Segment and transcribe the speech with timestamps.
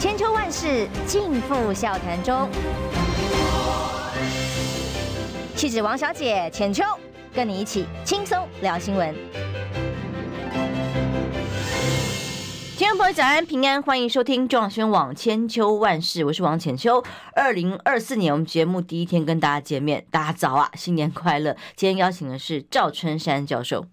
[0.00, 2.48] 千秋万世尽付笑谈中。
[5.56, 6.84] 气质王小姐浅秋，
[7.34, 9.12] 跟你一起轻松聊新闻。
[12.76, 17.02] 听众朋友早安平安，欢迎收听中广新闻网千秋万世，我是王浅秋。
[17.34, 21.56] 二零二四年我们节目第一天跟大家见面，大家早啊，新年快乐！
[21.74, 23.84] 今天邀请的是赵春山教授。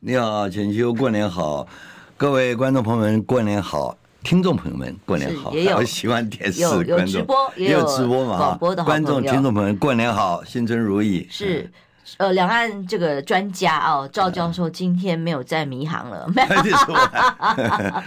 [0.00, 1.68] 你好，浅秋，过年好！
[2.16, 3.98] 各位观众朋友们，过年好！
[4.22, 5.52] 听众朋友们，过年好！
[5.52, 8.56] 也有喜欢电视有有直播，也有直播嘛？
[8.84, 11.26] 观众、听众朋友们，过年好，新春如意！
[11.30, 11.70] 是。
[12.18, 16.48] 呃，两岸这个专家哦，赵教授今天没有在迷航了，没有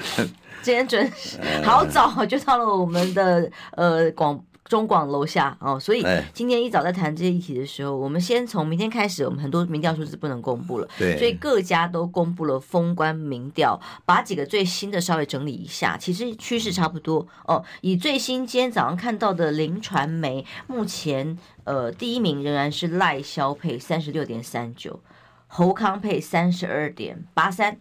[0.61, 4.39] 今天准时好早就到了我们的呃广。
[4.65, 17.63] 中广楼下哦，所以今天一早在谈这些议题的时候，我们先从明天开始，我们很多民调数字不能公布了，对，所以各家都公布了封关民调，把几个最新的稍微整理一下，其实趋势差不多哦。
[17.81, 24.99] 以最新今天早上看到的林传媒，目前呃第一名仍然是赖萧配三十六点三九，
[25.45, 27.77] 侯康配三十二点八三。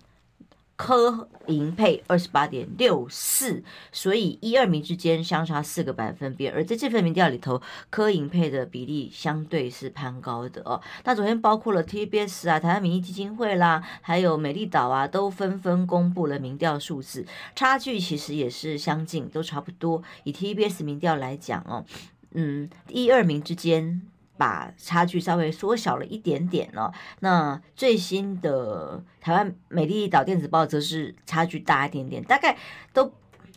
[0.77, 6.53] 柯盈配二十八点六四，所以一二名之间相差四个百分点。
[6.53, 10.81] 而在这份民调里头，柯盈配的比例相对是攀高的哦。
[11.05, 20.03] 那昨天包括了 TBS 啊、台湾民意基金会啦，还有美丽岛啊，都纷纷公布了民调数字，差距其实也是相近，都差不多。
[20.25, 21.85] 以 TBS 民调来讲哦，
[22.33, 24.03] 嗯，一二名之间。
[24.37, 26.93] 把差距稍微缩小了一点点哦。
[27.21, 32.57] 那最新的台湾美丽岛电子报则是差距大一点点，大概
[32.93, 33.13] 都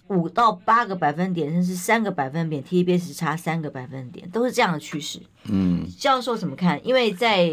[0.07, 5.21] 五到八个百分点，甚至三个百分点，TBS 差三个百分点，都是这样的趋势。
[5.45, 6.79] 嗯，教授怎么看？
[6.85, 7.47] 因为在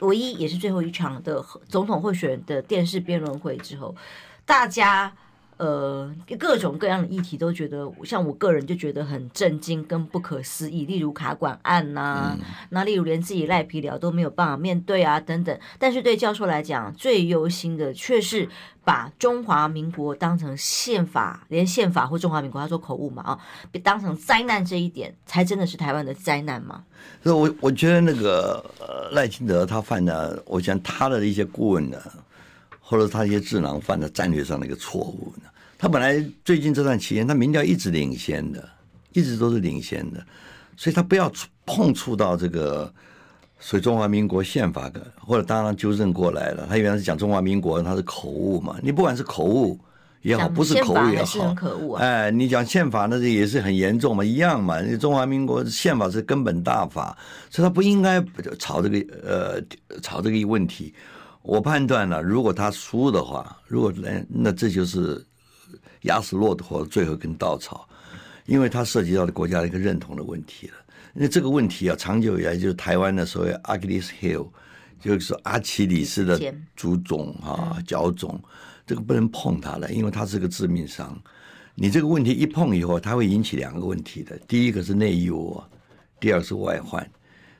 [0.00, 3.94] 唯一也是最后一场的总统候选人的电视辩论会之后，
[4.44, 5.12] 大家。
[5.56, 12.38] 呃，各种各样的议题都觉得，像我个人就觉得很震惊跟不可思议，例如卡管案呐、啊，
[12.70, 15.56] 那、嗯、例如连自己赖皮聊都没有办法面对啊，等等。
[15.78, 18.48] 但是对教授来讲，最忧心的却是
[18.84, 23.38] 把中华民国当成宪法，连宪法或中华民国他说口误嘛啊，
[23.70, 26.82] 被当成灾难这一点，才真的是台湾的灾难吗？
[27.22, 31.96] 所以我我觉得那个呃赖清德他犯的，我想他的一些顾问呢。
[32.86, 35.48] 或者他一些智囊犯的战略上的一个错误呢？
[35.78, 38.68] 他本来最近这段期间，他民调一直领先的，
[39.12, 40.24] 一直都是领先的，
[40.76, 42.92] 所以他不要触碰触到这个
[43.58, 46.66] 所以中华民国宪法的，或者当然纠正过来了。
[46.68, 48.76] 他原来是讲中华民国，他是口误嘛？
[48.82, 49.78] 你不管是口误
[50.20, 51.54] 也好，不是口误也好，
[51.96, 54.80] 哎，你讲宪法那是也是很严重嘛，一样嘛。
[54.80, 57.16] 你中华民国宪法是根本大法，
[57.50, 58.22] 所以他不应该
[58.58, 60.94] 吵这个呃吵这个一问题。
[61.42, 65.22] 我判断了，如果他输的话，如果那那这就是
[66.04, 67.86] 压死骆驼的最后一根稻草，
[68.46, 70.74] 因为它涉及到的国家的一个认同的问题了。
[71.12, 74.48] 那这个问题啊，长久以来就是台湾的所谓 Achilles heel，
[75.00, 78.40] 就是说阿奇里斯的足肿啊脚肿，
[78.86, 81.16] 这个不能碰它了，因为它是个致命伤。
[81.74, 85.68] 你这个问题一碰以后，它会引起两个问题的，第一个是内忧啊，
[86.18, 87.08] 第二是外患。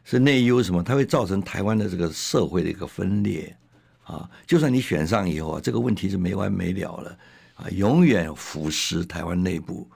[0.04, 0.82] 是内忧什么？
[0.82, 3.56] 它会造成台湾的这个社会的一个分裂。
[4.02, 7.18] 啊，就算你选上以后啊，这个问题是没完没了了，
[7.54, 9.88] 啊，永远腐蚀台湾内部，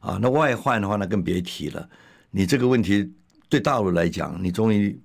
[0.00, 1.88] 啊，那外患的话那更别提了。
[2.30, 3.12] 你这个问题
[3.48, 4.98] 对大陆来讲，你终于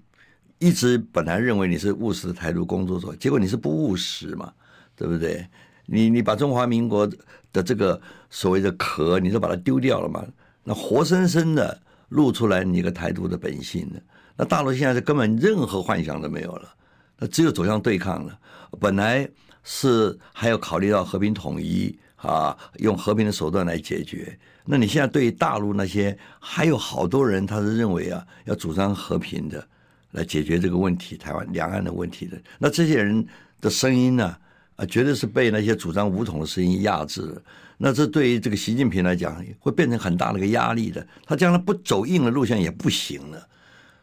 [0.60, 4.52] 一直本来认为你是务实的台独工作者，结果你是不务实嘛，
[4.96, 5.48] 对不对？
[5.86, 7.10] 你你把中华民国
[7.52, 10.26] 的这个所谓的壳，你都把它丢掉了嘛？
[10.64, 14.02] 那活生生的露出来你一个台独的本性的，
[14.38, 16.74] 那大陆现在是根本任何幻想都没有了。
[17.18, 18.40] 那只有走向对抗了。
[18.80, 19.30] 本来
[19.64, 24.38] 是还要考虑到和平统一啊，用和平的手段来解决。
[24.66, 29.68] 那你现在对大陆那些还有好多人，他是认为啊，要主张和平的
[30.12, 32.40] 来解决这个问题，台湾两岸的问题的。
[32.60, 33.26] 那这些人
[33.60, 34.38] 的声音呢，
[34.76, 37.36] 啊，绝对是被那些主张武统的声音压制。
[37.78, 41.06] 那这对于这个习近平来讲，会变成很大的一个压力的。
[41.26, 43.48] 他将来不走硬的路线也不行了。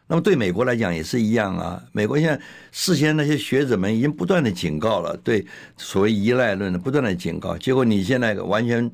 [0.09, 2.41] 那么对美国来讲也是一样啊，美国现在
[2.71, 5.45] 事先那些学者们已经不断的警告了，对
[5.77, 8.89] 所谓依赖论的不断的警告，结果你现在完全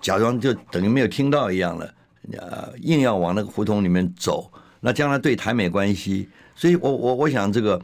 [0.00, 1.94] 假装就等于没有听到一样了，
[2.38, 4.50] 呃，硬要往那个胡同里面走，
[4.80, 7.80] 那将来对台美关系，所以我我我想这个。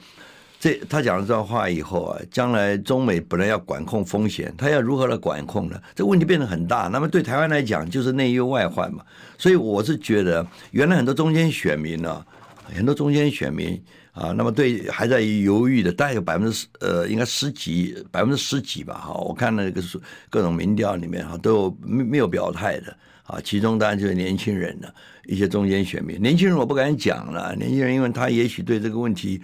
[0.62, 5.76] 这他讲了这段话以后啊，将来中美本来要管控风险，他要如何来管控呢？
[5.92, 6.86] 这问题变得很大。
[6.86, 9.04] 那么对台湾来讲，就是内忧外患嘛。
[9.36, 12.24] 所以我是觉得，原来很多中间选民呢、
[12.72, 13.82] 很多中间选民
[14.12, 19.82] 啊，那么对还在犹豫的，大概有百分之十，呃，应该十几，百分之十几吧，哈，我看那个
[20.30, 24.94] 各种民调里面哈，都有没没有表态的，啊，其中当然就是年轻人了，
[25.26, 29.42] 一些中间选民，年轻人我不敢讲了，年轻人因为他也许对这个问题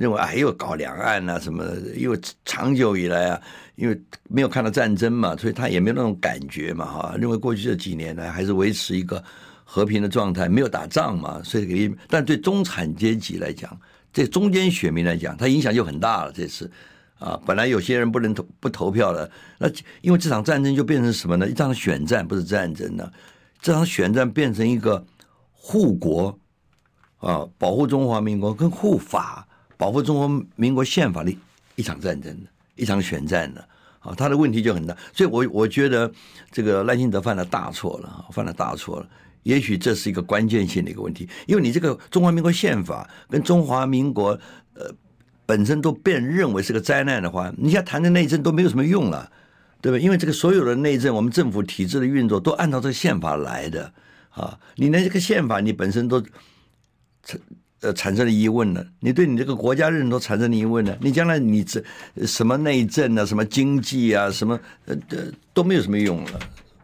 [0.00, 3.42] 认为哎又搞两岸啊什么的，因为长久以来啊，
[3.76, 4.00] 因为
[4.30, 9.22] 没有看到战争嘛，所以他也没有那种感觉嘛，哈，认为过去这几年来还是维持一个
[9.62, 13.78] 和平的状态，没有打仗嘛，所以但对中产阶级来讲。
[14.12, 16.32] 这中间选民来讲，他影响就很大了。
[16.32, 16.68] 这次
[17.20, 19.68] 啊，本来有些人不能投不投票了，那
[20.00, 21.46] 因为这场战争就变成什么呢？
[21.46, 23.12] 一场选战不是战争了，
[23.60, 25.04] 这场选战变成一个
[25.52, 26.36] 护国
[27.18, 29.46] 啊，保护中华民国跟护法，
[29.80, 31.34] 保护中国民国宪法的
[31.74, 32.36] 一场战争，
[32.76, 33.66] 一场选战的
[34.00, 34.94] 啊，他的问题就很大。
[35.14, 36.12] 所以我我觉得
[36.50, 39.08] 这个赖清德犯了大错了，犯了大错了。
[39.42, 44.38] 也许这是一个关键性的一个问题，因为你这个中华民国宪法跟中华民国
[44.74, 44.92] 呃
[45.46, 49.32] 本身都被人认为是个灾难的话，你现在谈的内政都没有什么用了，
[49.80, 49.98] 对吧？
[49.98, 53.90] 因为这个所有的内政，我们政府体制的运作都按照这个宪法来的
[54.28, 56.22] 啊，你连这个宪法你本身都
[57.22, 57.40] 产
[57.80, 61.82] 呃产生了疑问了，你对你这个国家认同产生了疑问了，你将来你这
[62.26, 64.96] 什么内政啊，什么经济啊，什么呃
[65.52, 66.40] 都没有什么用了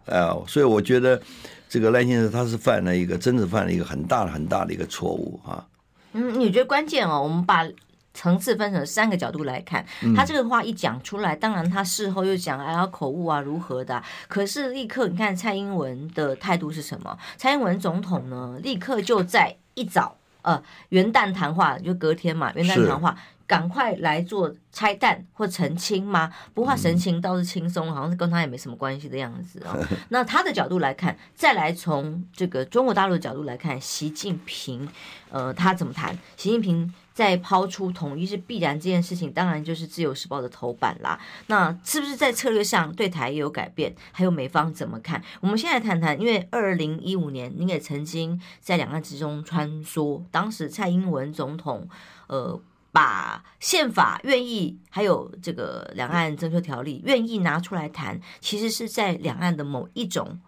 [0.07, 1.21] 啊，所以我觉得。
[1.69, 5.67] 这个赖先生他是犯了一个，真的犯了一个很大的、很大的一个错误啊。
[6.13, 7.21] 嗯，你觉得关键哦？
[7.21, 7.69] 我们把
[8.15, 9.85] 层次分成三个角度来看。
[10.15, 17.19] 他这个话一讲出来，当然他事后又讲哎呀口误啊如何的，可是立刻你看蔡英文的态度是什么？
[17.37, 20.17] 蔡英文总统呢，立刻就在一早
[20.47, 23.15] 呃元旦谈话，就隔天嘛，元旦谈话。
[23.49, 26.33] 赶快来做拆弹或澄清吗？
[26.53, 29.87] 不画神情倒是轻松，好像是跟他也没什么关系的样子啊、哦。
[30.11, 34.89] 那他的角度来看，再来从这个中国大陆的角度来看，习近平，
[35.31, 36.13] 呃，他怎么谈？
[36.37, 41.19] 习近平在抛出统一是必然这件事情，当然就是《自由时报》的头版啦。
[41.47, 43.97] 那是不是在策略上对台也有改变？
[44.13, 45.23] 还有美方怎么看？
[45.41, 51.89] 我们现在谈谈，因为二零一五年你也曾经在两岸之中穿梭，当时蔡英文总统，
[52.27, 52.61] 呃。
[52.93, 60.41] 把宪法愿意，还有这个两岸政策条例愿意拿出来谈，其实是在两岸的某一种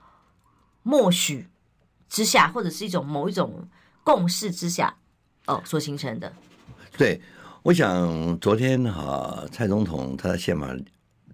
[0.82, 1.46] 默许
[2.08, 3.68] 之下，或者是一种某一种
[4.02, 4.96] 共识之下，
[5.44, 6.32] 哦，所形成的。
[6.98, 7.20] 对，
[7.62, 10.76] 我想昨天哈、蔡总统他在宪法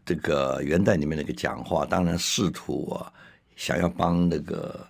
[0.05, 3.11] 这个元旦里面那个讲话，当然试图啊，
[3.56, 4.87] 想要帮那个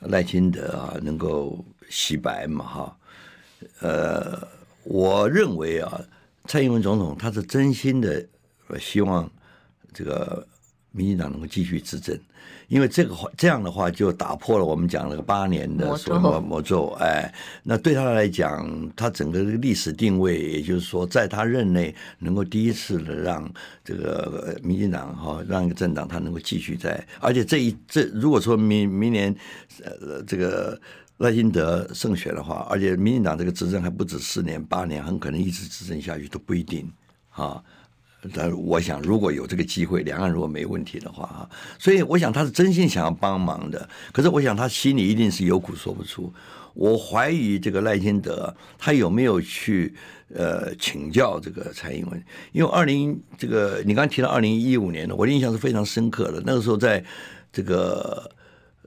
[0.00, 2.96] 赖清德啊能够洗白嘛，哈，
[3.80, 4.48] 呃。
[4.82, 6.00] 我认为啊，
[6.46, 8.26] 蔡英文总统他是真心的
[8.78, 9.30] 希望
[9.92, 10.44] 这个
[10.92, 12.18] 民进党能够继续执政，
[12.68, 16.96] 因为这个话这样的话就打破了我们讲那个八年的所谓魔咒。
[17.00, 17.32] 哎，
[17.62, 23.50] 那对他来讲，他整个这个历史定位，也就是说，在他任内能够第一次的让
[23.84, 29.34] 这个民进党哈，让一个政党他能够继续在，而且这一这如果说明明年
[29.84, 30.80] 呃这个。
[31.20, 36.90] 赖清德胜选的话，而且民进党这个执政还不止四年八年，很可能一直执政下去都不一定
[37.28, 37.62] 啊。
[38.32, 43.88] 但我想，如果有这个机会，两岸如果没问题的话啊，所以我想他是真心想要帮忙的。
[44.12, 46.32] 可是我想他心里一定是有苦说不出。
[46.74, 49.94] 我怀疑这个赖清德他有没有去
[50.34, 52.24] 呃请教这个蔡英文？
[52.52, 56.42] 因为二零这个你刚提到二零一五年的，我的印象是非常深刻的。
[56.44, 57.04] 那个时候在
[57.52, 58.30] 这个。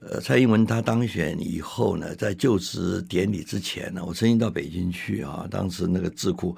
[0.05, 5.47] 呃，蔡英文他当选以后呢，在就职典礼之前呢，我曾经到北京去啊。
[5.49, 6.53] 当时那个智库，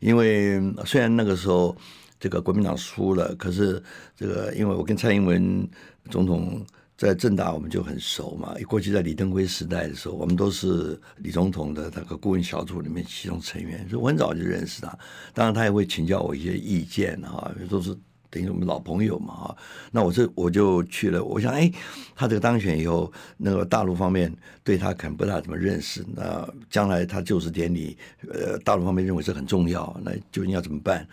[0.00, 1.74] 因为虽然那个时候
[2.20, 3.82] 这个国民党输了，可是
[4.14, 5.68] 这个因为我跟蔡英文
[6.10, 6.64] 总统
[6.96, 8.54] 在政大我们就很熟嘛。
[8.68, 14.96] 过去在李登辉时代的时候，我们都是李总统的那个顾问小组里面其中成员，所以我很早就认识他。
[15.34, 17.96] 当然他也会请教我一些意见哈，都是。
[18.32, 19.56] 等于我们老朋友嘛啊，
[19.90, 21.24] 那我这我就去了。
[21.24, 21.68] 我想，哎，
[22.14, 26.06] 他这个当选以后，那个大陆方面对他可能不大怎么认识。
[26.14, 27.98] 那将来他就职典礼，
[28.32, 31.04] 呃，大陆方面认为这很重要，那究竟要怎么办？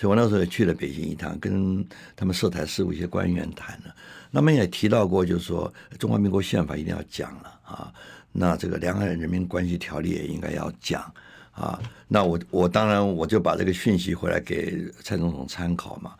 [0.00, 3.92] 所以我那时候也去了北京一趟，跟他们涉台事务一些官员谈了。
[4.30, 7.92] 那么也提到过，就是说中华民国宪法一定要讲了啊。
[8.30, 11.02] 那这个两岸人民关系条例也应该要讲
[11.50, 11.80] 啊。
[12.06, 16.14] 那我我当然我就把这个讯息回来给蔡总统参考嘛。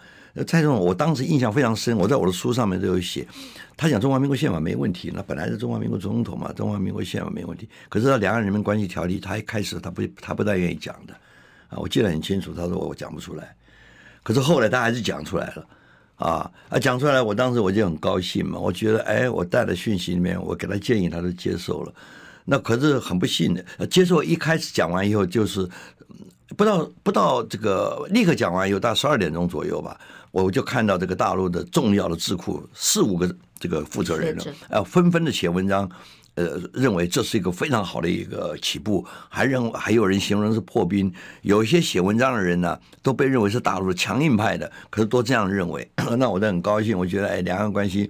[0.47, 3.27] 蔡总统，我当时印象非常深，我在我的书上面都有写，
[3.77, 7.69] 他讲中华民国宪法没问题，那本来是中华民国总统嘛，中华民国宪法没问题。
[7.89, 11.15] 可是他两岸人民关系条例，他一开始他不他不太愿意讲的
[11.69, 13.55] 啊，我记得很清楚，他说我讲不出来。
[14.29, 15.67] 可是后来他还是讲出来了
[16.17, 21.95] 啊啊，讲出来，我当时我就很高兴嘛，我觉得哎，我带的讯息里面，我给他建议，他都接受了。
[22.45, 25.67] 那可是很不幸的，接受一开始讲完以后，就是
[26.59, 29.99] 不到不到这个立刻讲完以后，大概十二点钟左右吧，
[30.31, 35.91] 我就看到这个大陆的重要的智库四五个这个负责人了，呃，纷纷的写文章。
[36.39, 41.13] 呃，认为这是一个非常好的一个起步，还认还有人形容是破冰。
[41.43, 45.91] 有一些写文章的人呢，都被认为是大陆的强硬派的，可是都这样认为。
[46.17, 48.09] 那我都很高兴，我觉得哎，两岸关系，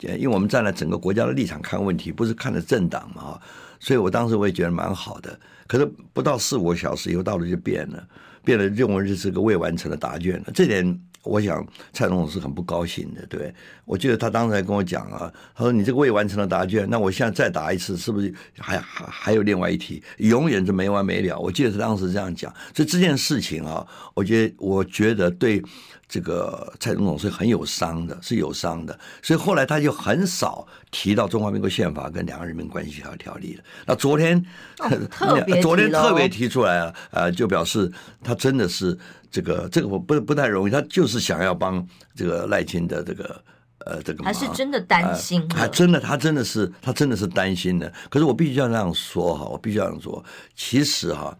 [0.00, 3.38] 因为我们站在整个国家的立场看问题，不是看的政党嘛，
[3.78, 5.38] 所以我当时我也觉得蛮好的。
[5.68, 8.04] 可是不到四五个小时以后，大陆就变了，
[8.42, 10.46] 变了，认为这是个未完成的答卷了。
[10.52, 11.00] 这点。
[11.28, 13.54] 我想蔡总统是很不高兴的，对，
[13.84, 21.38] 我记得他当时还跟我讲啊，他说你这个未完成的答卷，那我现在再答一次，是不是还还还有另外一题，永远是没完没了？
[21.38, 25.62] 我记得他当时这样讲，所以这件事情啊，我觉得我觉得对。
[26.08, 33.64] 这个蔡总统是很有伤的，是有伤的，所以后来他就很少提到中华民国宪法跟两岸人民关系协调条例了。
[33.84, 34.42] 那昨天，
[34.78, 37.92] 哦、 特别昨天特别提出来了，呃，就表示
[38.24, 38.98] 他真的是
[39.30, 43.42] 这个这个我不不太容易，他就是想要帮这个赖清德这个
[43.84, 47.92] 呃这个还是真的担心，还、呃、真的他真的是他真的是担心的。
[48.08, 50.24] 可是我必须要这样说哈，我必须要这样说，
[50.56, 51.36] 其实哈。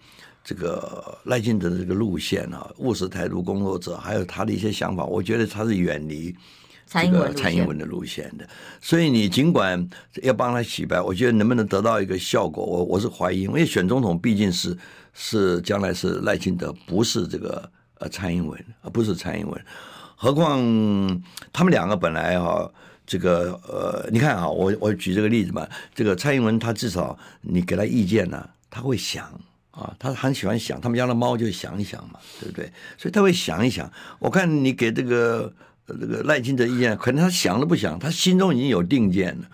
[0.49, 6.35] 这个赖清德的这个路线啊，务实台独工作者，还有他的一些想法，我觉得他是远离
[6.87, 8.49] 这个蔡英文的路线的。
[8.81, 9.87] 所以你尽管
[10.23, 14.75] 要帮他洗白，我觉得能不能得到一个效果，我我是怀疑，因为选总统毕竟是
[15.13, 19.65] 是将来是赖清德，不是这个呃蔡英文，而不是蔡英文。
[20.17, 20.59] 何况
[21.53, 22.67] 他们两个本来哈，
[23.07, 29.39] 这个呃，你看啊，我我举这个例子嘛，这个蔡英文他至少你给他意见呢，他会想。
[29.79, 32.73] 啊，他很喜欢想，他们家的猫就想一想嘛，对不对？
[32.97, 33.89] 所以他会想一想。
[34.19, 35.53] 我看你给这个
[35.87, 39.45] 这个赖清德意见，可能他想都不想，他心中已经有定见了。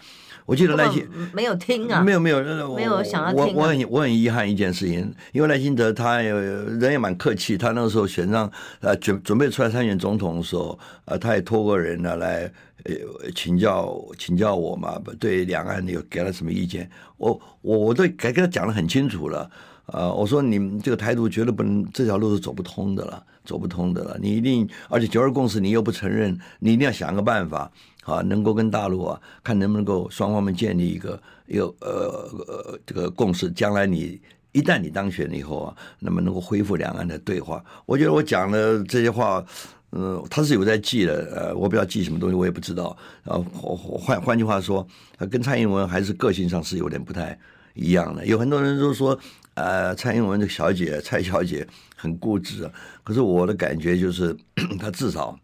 [0.47, 2.43] 我记得赖清没有听啊，没有没有，
[2.75, 3.47] 没有想要听、啊。
[3.57, 8.51] 我我很我很遗憾一件事情，因为赖清德他人也蛮客气，他那个时候选上
[8.81, 12.51] 呃准准备出来参选总统的时候，呃他也托过人呢来
[12.85, 19.51] 呃请教请教我嘛，对两岸有给了什么意见，我我我都给给他讲的很清楚了。
[19.87, 24.19] 呃，我说你们这个台独绝对不能，这条路是走不通的了，走不通的了。
[24.19, 27.71] 你一定，而且九二共识你又不承认，你一定要想个办法
[28.05, 33.51] 啊，能够跟大陆啊，看能不能够双方面建立一个一个呃呃这个共识。
[33.51, 34.19] 将来你
[34.53, 37.63] 一旦你当选了以后啊，那么能够恢复两岸的对话。
[37.85, 39.45] 我觉得我讲的这些话，
[39.91, 41.29] 嗯、呃，他是有在记的。
[41.37, 42.97] 呃，我不知道记什么东西，我也不知道。
[43.23, 44.87] 然后换换句话说，
[45.31, 47.39] 跟蔡英文还是个性上是有点不太
[47.75, 48.25] 一样的。
[48.25, 49.19] 有很多人都说。
[49.55, 52.71] 呃，蔡英文的小姐蔡小姐很固执，
[53.03, 54.37] 可是我的感觉就是，
[54.81, 55.39] 她至少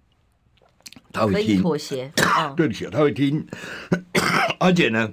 [1.12, 2.12] 她会听妥协，
[2.57, 3.47] 对不起，她会听，
[4.59, 5.12] 而且呢，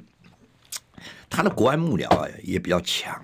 [1.29, 3.19] 她的国安幕僚啊也比较强。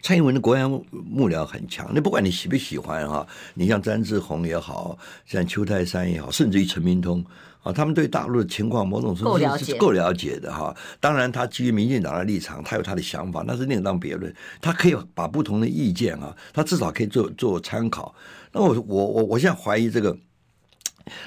[0.00, 4.96] 蔡英文的国安幕僚很强，那不管你喜不喜欢哈，你像詹志宏也好，
[5.26, 7.24] 像邱泰山也好，甚至于陈明通。
[7.68, 10.74] 啊，他们对大陆的情况某种程度是够了解的哈。
[11.00, 14.34] 当然，他基于民进党的立场，他有他的想法，那是另当别论。
[14.58, 18.14] 他可以把不同的意见啊，他至少可以做做参考。
[18.52, 20.16] 那我我我我现在怀疑这个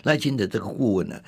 [0.02, 1.22] 赖清德这个顾问呢。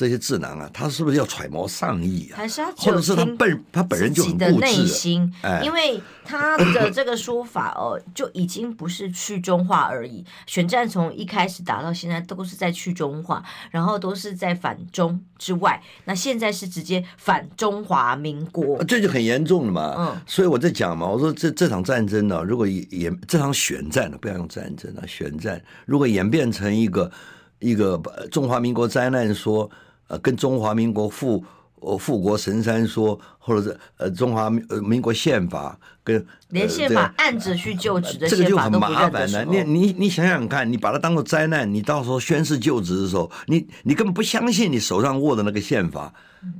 [0.00, 2.36] 这些智囊啊，他是不是要揣摩上意啊？
[2.38, 5.30] 还是他或者是他本他本人就很固执的内心？
[5.42, 10.24] 哎，因为他的这个说法哦，就已经不是去中化而已。
[10.46, 15.82] 选战从一开始打到现在，都是在去中化，然后都是在反中之外。
[16.06, 19.94] 那现在是直接反中华民国，这就很严重了嘛。
[19.98, 27.12] 嗯，所以我在讲嘛，我说这这场战争呢，如果演这场选战呢，不要用战争啊，选战如果演变成一个
[27.58, 29.70] 一个中华民国灾难说。
[30.10, 31.42] 呃，跟中华民国复
[31.76, 39.44] 呃复国神山说，或者是呃中华民呃民国宪法跟连宪法按着去就职的这个就很麻烦了。
[39.44, 46.12] 你你你想想看，你把它当做灾难，你到时候宣誓就职的时候，你你根本不相信你手上握的那个宪法，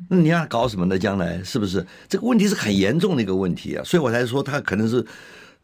[0.09, 0.97] 那你要搞什么呢？
[0.97, 3.83] 将来是不是这个问题是很严重的一个问题啊？
[3.85, 5.04] 所以我才说他可能是，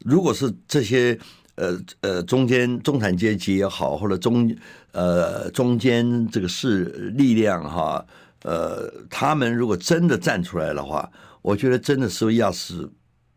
[0.05, 1.17] 如果是这些。
[1.59, 4.55] 呃呃，中间中产阶级也好，或者中
[4.97, 8.05] 呃中间这个是力量哈，
[8.43, 11.09] 呃，他们如果真的站出来的话，
[11.43, 12.89] 我觉得真的是要是。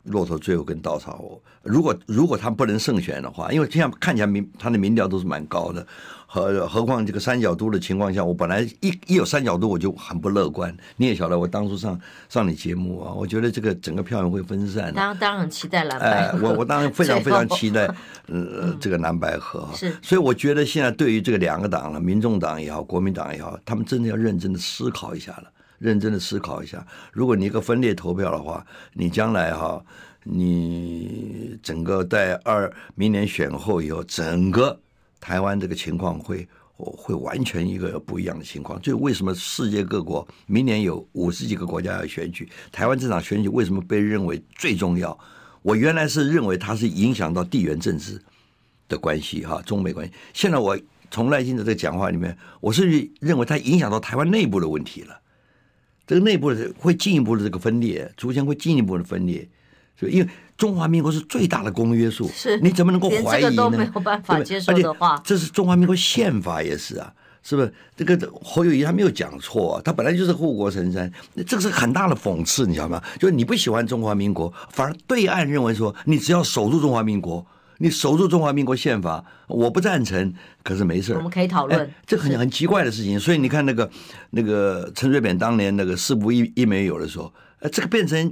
[0.03, 1.39] 骆驼最后跟稻草。
[1.61, 5.85] 如果如果他不能胜选的话，因为这样看起来民他的民调都是蛮高的，
[6.31, 10.71] 何何况这个三角都的情况下，我本来一一有三角都我就很不乐观。
[10.97, 14.93] 你也晓得，我当初上上你节目啊，我觉得这个整个票源会分散。
[14.93, 15.99] 当当然很期待蓝。
[15.99, 17.87] 哎，我我当然非常非常期待，
[18.29, 19.67] 呃，这个蓝白合。
[19.73, 19.97] 是。
[20.03, 25.45] 所以我觉得现在对于这个两个党了，民众党也好，国民党也好，他们真的要认真的思考一下了。
[25.79, 29.81] 认真的思考一下，如果你一个分裂投票的话，你将来哈，
[30.25, 34.77] 你整个在二明年选后以后，整个
[35.19, 38.81] 台湾这个情况会会完全一个不一样的情况。
[38.81, 45.17] 就为什么世界各国明年有五十几个国家要选举，台湾这场选举为什么被认为最重要？
[45.61, 48.21] 我原来是认为它是影响到地缘政治
[48.87, 50.13] 的关系哈，中美关系。
[50.33, 50.79] 现在我
[51.11, 55.19] 从赖清德的讲话里面，我甚至认为它影响到台湾内部的问题了。
[56.07, 59.47] 这个内部的会进一步的这个分裂，逐渐会进一步的分裂。
[59.99, 63.55] 所以，因为中华民国是最大的公约数，是你怎么能够怀疑呢？
[63.55, 67.13] 都没有办法接受的话，这是中华民国宪法也是啊。
[67.41, 69.81] 是不是这个侯友谊他没有讲错啊？
[69.83, 71.09] 他本来就是护国神山，
[71.47, 73.01] 这个是很大的讽刺，你知道吗？
[73.17, 77.43] 就是你不喜欢中华民国，反而对岸认为说你只要守住中华民国，
[77.77, 83.17] 你守住中华民国宪法，我不赞成，可是没事，我们可以讨论，这很很奇怪的事情。
[83.17, 83.89] 所以你看那个
[84.31, 88.31] 那个陈水扁当年那个四不一一没有的时候，呃，这个变成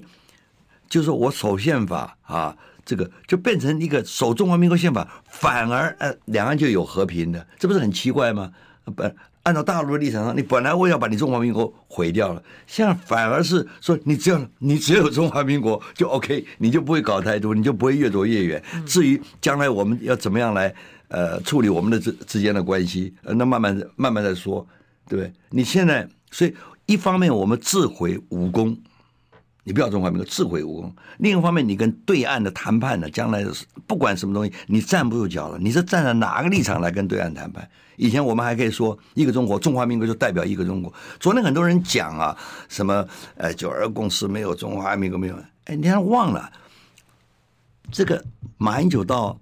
[0.89, 8.51] 就是我守宪法啊，这个就变成一个守中华民国宪法，反而呃两岸就有和平的，这不是很奇怪吗？
[8.95, 9.03] 不，
[9.43, 18.63] 按照大陆的立场上，你本来我要把你中华民国毁掉了，现在反而是说你只要你只有中华民国就 OK，你就不会搞太多，你就不会越走越远。
[18.85, 20.73] 至于将来我们要怎么样来
[21.09, 24.65] 呃处理我们的之之间的关系，那慢慢慢慢再说，
[25.07, 25.31] 对不对？
[25.49, 26.53] 你现在所以
[26.85, 28.77] 一方面我们自毁武功。
[29.67, 30.95] 你不要中华民国自毁武功。
[31.17, 33.45] 另一方面，你跟对岸的谈判呢，将来
[33.85, 35.59] 不管什么东西，你站不住脚了。
[35.59, 37.69] 你是站在哪个立场来跟对岸谈判？
[37.97, 40.93] 以前我们还可以说一个中国，中华民国就代表一个中国。
[41.19, 42.37] 昨天很多人讲啊，
[42.69, 43.05] 什么
[43.35, 46.49] 呃九二共识没有中华民国没有，哎，你还忘了
[47.91, 48.23] 这个
[48.57, 49.37] 马英九到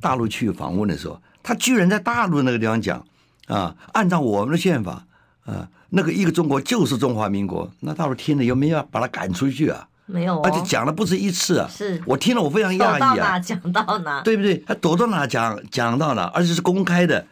[0.00, 3.04] 大陆去访问的时候，他居然在大陆那个地方讲
[3.48, 5.04] 啊，按照我们的宪法
[5.44, 5.68] 啊。
[5.90, 9.88] 那个一个中国就是中华民国，那大陆听了有没有要把他赶出去啊？
[10.10, 11.68] 没有、哦，而且讲了不止一次啊！
[11.70, 12.98] 是我听了我非常讶异啊！
[12.98, 14.56] 到哪讲到哪，对不对？
[14.66, 17.26] 他躲到哪讲讲到哪，而且是公开的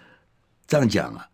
[0.67, 1.27] 这样讲啊！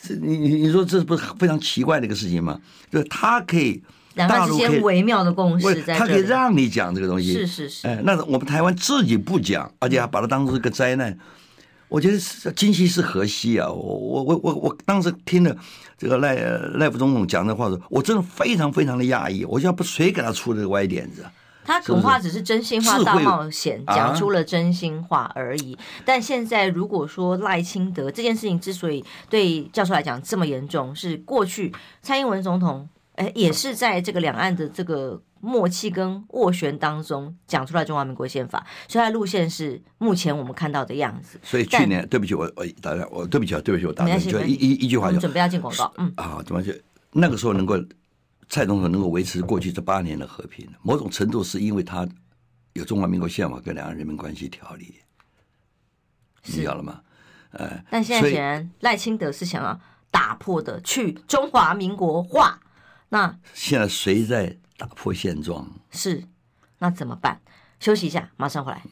[0.00, 2.60] 是你你你说这不是非常奇怪的一个事情吗？
[2.90, 3.82] 就是他可以
[4.14, 7.88] 大陆可以微妙的共识在，他可以让你讲这个东西，是是是。
[7.88, 11.18] 哎，那我们台湾自己不讲，而且还把它当成一个灾难。
[11.92, 13.68] 我觉得是今夕是何夕啊！
[13.68, 15.54] 我我我我我当时听了
[15.98, 16.34] 这个赖
[16.76, 19.44] 赖副总统讲的话时，我真的非常非常的讶异。
[19.44, 21.22] 我要不谁给他出这个歪点子？
[21.64, 25.74] 他恐怕只是真心话大冒险，讲出了真心话而已。
[25.74, 35.22] 啊、但现在如果说赖清德这件事情之所以对教授来讲这么严重，是过去蔡英文总统哎也是在这个两岸的这个。
[35.44, 41.36] 默契跟斡旋当中讲出来中华民国宪法，所以它的路线是目前我们看到的样子。
[41.42, 46.72] 所以去年，对不起，我我打断，我对不起啊，对不起，我打断，就一一一句话就准备要进广告，嗯啊，怎么就
[47.10, 47.74] 那个时候能够
[48.48, 52.08] 蔡总统能够维持过去这八年的和平，某种程度是因为他
[52.74, 54.94] 有中华民国宪法跟两岸人民关系条例，
[56.44, 57.00] 你知道了吗？
[57.50, 62.60] 呃，但现在显然赖清德是想要打破的，去中华民国化。
[63.12, 64.56] 那现在谁在？
[64.78, 66.24] 打破现状是，
[66.80, 67.38] 那怎么办？
[67.78, 68.82] 休息一下，马上回来。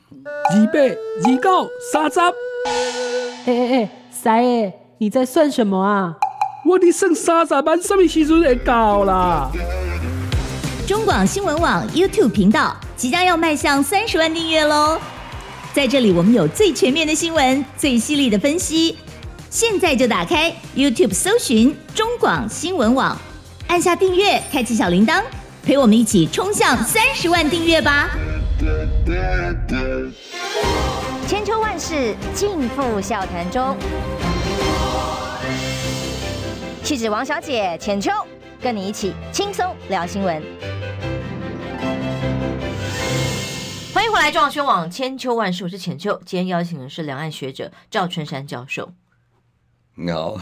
[0.53, 6.17] 二八二九三十，哎哎哎，三爷，你在算什么啊？
[6.65, 9.51] 我的剩三十万，什么时阵会到啦？
[10.87, 15.01] 中广新闻网 YouTube 频道即将要迈向三十万订阅喽！
[15.73, 18.97] 在这里，我们有最全面的新闻，最犀利的分析。
[19.49, 23.19] 现在就打开 YouTube 搜寻中广新闻网，
[23.71, 25.23] 按下订阅，开启小铃铛。
[25.63, 28.11] 陪我们一起冲向三十万订阅吧！
[31.29, 33.77] 千秋万世尽付笑谈中。
[36.83, 38.11] 气质王小姐浅秋，
[38.61, 40.43] 跟你一起轻松聊新闻。
[43.95, 46.21] 欢迎回来，中央宣网千秋万世，我是浅秋。
[46.27, 48.91] 今天邀请的是两岸学者赵春山教授。
[50.03, 50.35] 你好，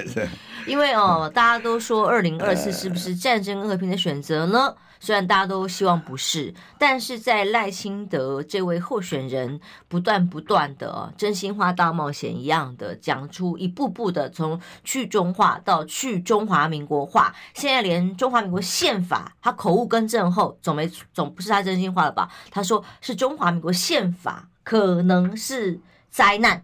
[0.66, 4.74] 因为哦，大家都说二零二四是不是战争和平的选择呢？
[4.98, 22.30] 虽然大家都希望不是，但是在赖清德这位候选人不断不断的真心话大冒险一样的讲出一步步的从去中化到去中华民国化，现在连中华民国宪法他口误更正后，总没总不是他真心话了吧？
[22.50, 25.78] 他说是中华民国宪法可能是
[26.08, 26.62] 灾难。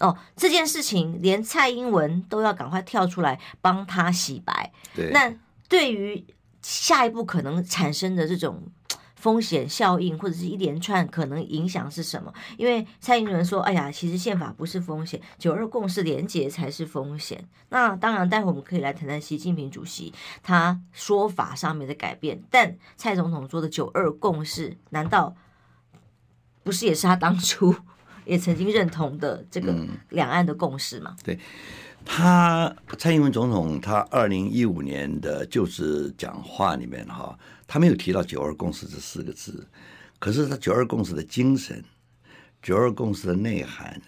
[0.00, 4.72] 哦，这件事情连蔡英文都要赶快跳出来帮他洗白。
[4.94, 5.34] 对，那
[5.68, 6.24] 对于
[6.62, 8.62] 下一步可能产生的这种
[9.14, 12.32] 风险效应或者是一连串可能影响是什么？
[12.56, 22.42] 因为蔡英文说：“哎呀，其实宪法不是风险，九二共识连结才是风险。”那当然，待会我们可以来谈谈习近平主席他说法上面的改变。
[22.50, 25.34] 但蔡总统说的九二共识，难道
[26.62, 27.74] 不是也是他当初
[28.26, 29.74] 也曾经认同的这个
[30.10, 31.16] 两岸的共识嘛？
[31.18, 31.38] 嗯、对。
[32.08, 37.36] 他蔡英文总统，他二零一五年的就职讲话里面哈，
[37.66, 39.66] 他没有提到“九二共识”这四个字，
[40.20, 41.82] 可是他“九二共识”的精神
[42.62, 44.00] ，“九二共识”的内涵，“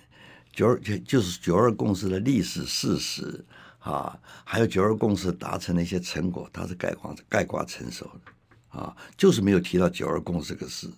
[0.54, 3.44] 九二”就就是“九二共识”的历史事实
[3.81, 10.88] 啊，还有“九二共识”达成的一些成果，他是概括概括成熟的啊，就是没有提到“九二共识”这个事。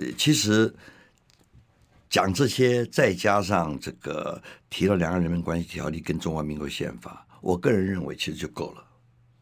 [0.00, 0.74] 呃，其实。
[2.12, 8.84] 讲这些，再加上这个提了《两岸人民关系条例》跟《中华民国宪法》，我个人认为其实就够了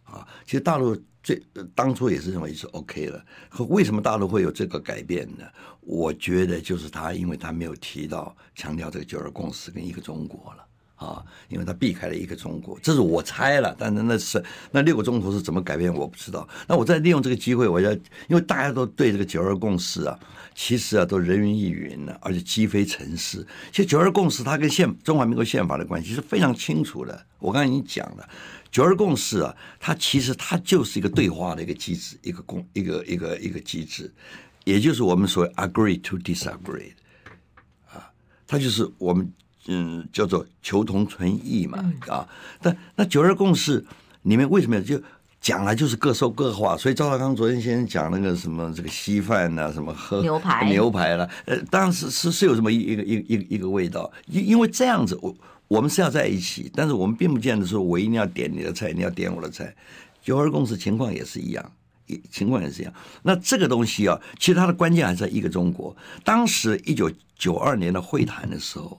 [0.04, 0.24] 啊。
[0.44, 1.42] 其实大陆最
[1.74, 3.26] 当初也是认为是 OK 了，
[3.70, 5.44] 为什么大陆会有这个改变呢？
[5.80, 10.64] 我觉得就是他，因为他没有提到强调这个“九二共识”跟一个中国了。
[11.00, 16.46] 啊，因为他避开了一个中国，这是我猜了，但是那是那六个钟头是怎么改变，我不知道。
[16.68, 17.90] 那我再利用这个机会，我要
[18.28, 20.18] 因为大家都对这个九二共识啊，
[20.54, 23.38] 其实啊都人云亦云了，而且积非成是。
[23.72, 27.26] 其实九二共识它跟宪中华民国宪法的关系是非常清楚的。
[27.38, 28.28] 我刚才已经讲了，
[28.70, 34.12] 九二共识啊，它其实它就是一个对话的一个机制，一个共一个一个一个机制，
[34.64, 36.92] 也就是我们所谓 agree to disagree
[37.90, 38.12] 啊，
[38.46, 39.32] 它就是我们。
[39.66, 42.26] 嗯，叫做求同存异嘛，啊，
[42.62, 43.84] 但那九二共识
[44.22, 45.00] 里面为什么就
[45.40, 46.76] 讲了就是各说各话？
[46.76, 55.34] 所以赵少康昨天先讲那个什么这个稀饭呐，什么喝牛排牛排了，呃，当时是是是有什么一个一个一个一个味道，因因为这样子，我
[55.68, 59.74] 我们是要在一起，但是我们并不见得说我一定要点你的菜，你要点我的菜。
[60.22, 61.72] 九二共识情况也是一样，
[62.30, 62.92] 情况也是一样。
[63.22, 65.94] 那这个东西啊，其实它的关键还是在一个中国。
[66.24, 68.98] 当时一九九二年的会谈的时候。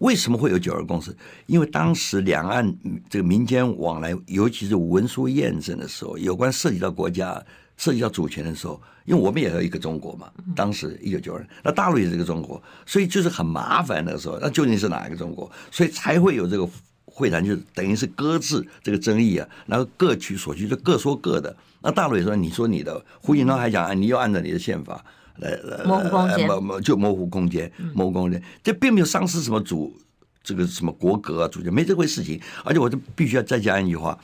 [0.00, 1.14] 为什么会有九二共识？
[1.46, 2.74] 因为当时两岸
[3.08, 7.42] 这个民间往来，尤其是文书验证的时候，有关涉及到国家、
[7.76, 10.30] 涉及到主权的时候，因为我们也有一个中国嘛。
[10.56, 14.38] 当时一九九二，那大陆也是一个中国，所以就是很麻烦的时候。
[14.40, 15.50] 那究竟是哪一个中国？
[15.70, 16.66] 所以才会有这个
[17.04, 21.54] 会谈，就是等于是搁置这个争议啊，然后各取所需，就各说各的。
[21.82, 25.04] 那大陆也说你说你的，胡锦涛还讲啊，你要按照你的宪法。
[25.36, 26.48] 来来，模糊空间，
[26.82, 29.96] 就模糊空间，模糊空间，这并没有丧失什么主
[30.42, 32.40] 这个什么国格啊，主权没这回事情。
[32.64, 34.18] 而且我就必须要再加一句话，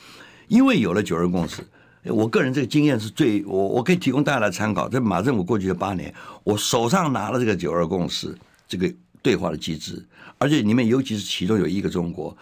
[0.47, 1.65] 因为有了九二共识，
[2.03, 4.87] 我个人这个经验是最我我可以提供大家来参考。
[4.87, 8.35] 在马政府过去的八年，我手上拿了这个九二共识
[8.67, 10.05] 这个对话的机制，
[10.37, 12.35] 而且里面尤其是其中有一个中国，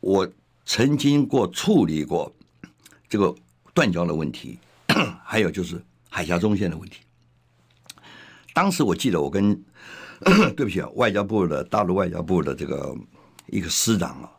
[0.00, 0.28] 我
[0.64, 2.32] 曾经过处理过
[3.08, 3.34] 这个
[3.74, 4.58] 断交的问题，
[5.24, 6.98] 还有就是海峡中线的问题。
[8.52, 9.54] 当时我记得，我跟
[10.56, 12.94] 对不起啊，外交部的大陆外交部的这个
[13.46, 14.30] 一个师长啊，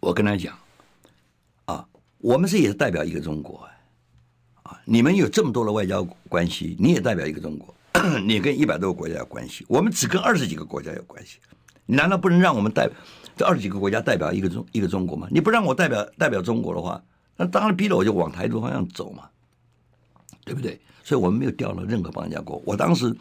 [0.00, 0.56] 我跟他讲
[1.66, 1.86] 啊，
[2.18, 3.68] 我们是也代表一个中国
[4.62, 7.74] 啊，你们有这么多的外交关系，你也代表一个中国，
[8.24, 11.38] 你跟一百多个国家有关系，我们只跟二十几个国家有关系，
[11.84, 12.88] 你难道不能让我们代
[13.36, 15.28] 这二十几个国家代表一个中一个中国吗？
[15.30, 17.02] 你不让我代表代表中国的话，
[17.36, 19.28] 那当然逼着我就往台独方向走嘛，
[20.46, 20.80] 对不对？
[21.04, 22.60] 所以我们没有调了任何邦交国。
[22.66, 23.14] 我当时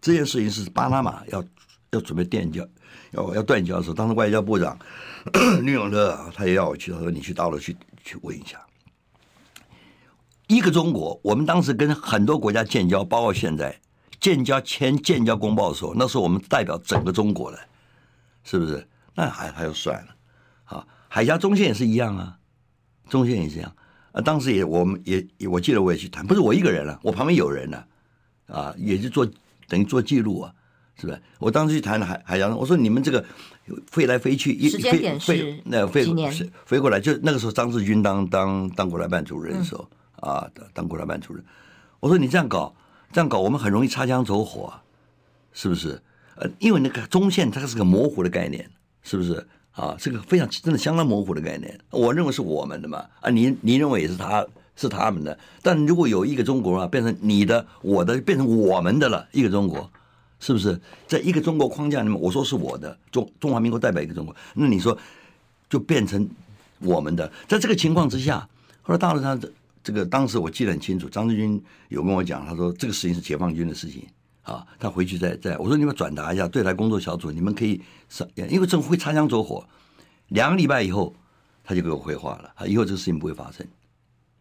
[0.00, 1.42] 这件事情是巴拿马要
[1.90, 2.64] 要准备断交，
[3.12, 4.78] 要要断交的时候，当时外交部长
[5.64, 8.60] 李永乐他也要我去，他说你去大陆去去问一下。
[10.46, 13.80] 一个中国，我们当时跟很多国家建交，包括现在
[14.20, 17.58] 建交签建交公报的时候，那时候我们代表整个中国的，
[18.44, 18.86] 是不是？
[19.14, 20.14] 那还还要算了。
[20.64, 22.38] 啊，海峡中线也是一样啊，
[23.08, 23.74] 中线也是一样。
[24.14, 27.86] 啊，当时也，我们也，我记得我也去谈，不是我一个人了，我旁边有人了，
[28.46, 29.28] 啊，也是做
[29.66, 30.54] 等于做记录啊，
[30.96, 31.20] 是不是？
[31.40, 33.24] 我当时去谈海海洋，我说你们这个
[33.88, 39.84] 飞来飞去，一飞飞那飞是飞过来，就那个时候张志军当当当国台办主任的时候、
[40.22, 41.44] 嗯、啊，当国台办主任，
[41.98, 42.72] 我说你这样搞
[43.12, 44.72] 这样搞，我们很容易擦枪走火，
[45.52, 46.00] 是不是？
[46.36, 48.70] 呃，因为那个中线它是个模糊的概念，
[49.02, 49.44] 是不是？
[49.74, 59.90] 啊，这个非常真的相当模糊的概念，我认为是我们的嘛，啊，你你认为也是他是他们的，但如果有一个中国啊，变成你的、我的，变成我们的了，一个中国，
[60.38, 60.80] 是不是？
[61.08, 64.96] 在一个中国框架里面，我说是我的中中华民国代表一个中国，那你说
[65.68, 66.28] 就变成
[66.78, 68.48] 我们的，在这个情况之下，
[68.82, 69.50] 后来大陆上这
[69.82, 74.06] 这个当时我记得很清楚，张志军有跟我讲，他说这个事情是解放军的事情。
[74.44, 79.66] 啊，他回去再再我说你们转达一下对台工作小组，你们可以上，因为政府会擦枪走火。
[80.28, 81.14] 两个礼拜以后，
[81.62, 83.66] 他就给我回话了，啊，以后这个事情不会发生，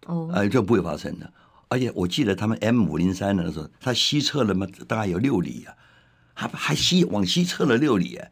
[0.06, 1.34] 哦，哎，就不会发生的。
[1.68, 5.74] 而且我记得他们 M 五零三的时候，他西撤了嘛，大概有六里啊，
[6.34, 8.28] 还还西往西撤了六里，啊，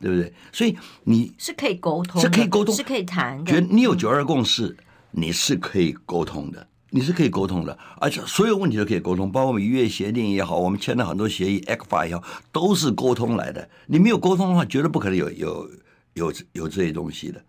[0.00, 0.32] 对不对？
[0.52, 3.44] 所以你是可以沟通，是可以沟通，是可以谈。
[3.46, 4.76] 觉得你有九二共识，
[5.12, 13.68] 你是可以沟通的，你是可以沟通的，而且所有问题都可以沟通，包括我们渔业协定也好，我们签了很多协议，ECFA 也好，都是沟通来的。
[13.86, 15.70] 你没有沟通的话，绝对不可能有有
[16.14, 17.42] 有有这些东西的。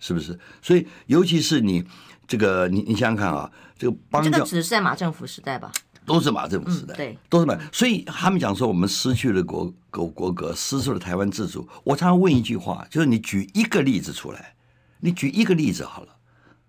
[0.00, 0.38] 是不是？
[0.62, 1.84] 所以，尤其是你
[2.24, 5.72] 这个，你你想想看啊，这个邦交，这个只是在马政府时代吧？
[6.06, 7.58] 都是马政府时代，嗯、对，都是马。
[7.72, 11.68] 所以他们讲说，我们失去了国国国格，失去了台湾自主。
[11.82, 14.54] 我常常问一句话，就是你举一个例子出来，
[15.00, 16.16] 你举一个例子好了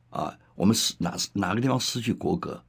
[0.09, 0.35] 啊。
[0.59, 2.61] 我们是哪哪个地方失去国格？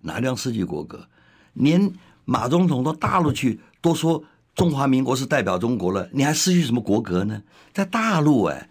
[0.00, 1.06] 哪个地方失去国格？
[1.52, 1.92] 连
[2.24, 7.42] 马总统到大陆去都说中华民国是代表中国了，你还失去什么国格呢？
[7.72, 8.68] 在大陆哎。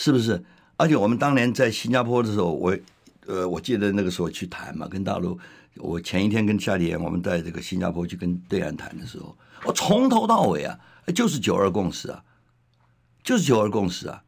[0.00, 0.44] 是不是？
[0.76, 2.76] 而且我们当年在新加坡的时候，我，
[3.26, 5.36] 呃，我记得那个时候去谈嘛，跟大陆，
[5.74, 10.78] 我前一天跟夏立言，我们在这个新加坡去跟对岸谈的时候，我从头到尾啊，
[11.12, 12.22] 就是九二共识啊，
[13.24, 14.22] 就是九二共识啊，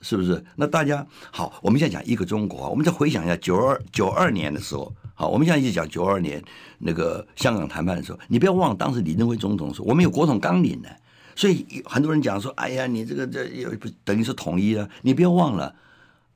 [0.00, 0.42] 是不是？
[0.56, 6.42] 那大家好，我们现在讲一个中国啊，我们再回想一下九二九二年的时候，好，我们现在一直讲九二年
[6.78, 10.88] 那个香港谈判的时候，你不要忘了当时李登辉总统说，我们有国统纲领呢。
[11.36, 14.86] 所以很多人讲说：“哎呀，你这个这又不等于是统一了？
[15.00, 15.74] 你不要忘了，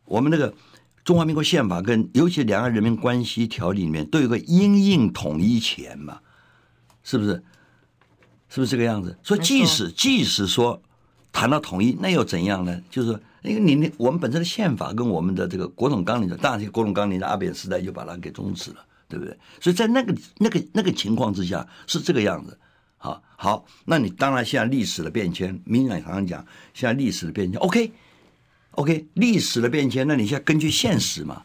[0.07, 0.55] 我们那个
[1.05, 6.21] 中华民国宪法跟尤其两岸人民关系条例里面都有个因应统一前嘛，
[7.03, 7.43] 是不是？
[8.49, 9.19] 是不是这个样子？
[9.23, 10.81] 所以即使即使说
[11.33, 12.81] 谈到统一，那又怎样呢？
[12.89, 19.37] 就是因为你那我们本身的宪法跟我们的这个国统纲领的，当然国统纲领的阿扁时代就把它给终止了，对不对？
[19.61, 22.59] 所以在那个那个那个情况之下是这个样子。”
[22.97, 31.43] 好，好，那你当然现在历史的变迁，民进党常常讲，现在历史的变迁，OK，OK，历史的变迁，那你现在根据现实嘛，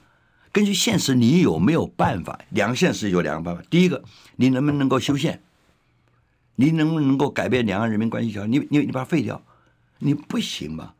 [0.53, 2.39] 根据现实，你有没有办法？
[2.51, 4.01] 两个现实有两个办法，第一个，
[4.37, 5.41] 你能不能够修宪？
[6.55, 8.45] 你能不能够改变两岸人民关系条？
[8.45, 9.41] 你你你把它废掉，
[9.97, 10.93] 你不行嘛？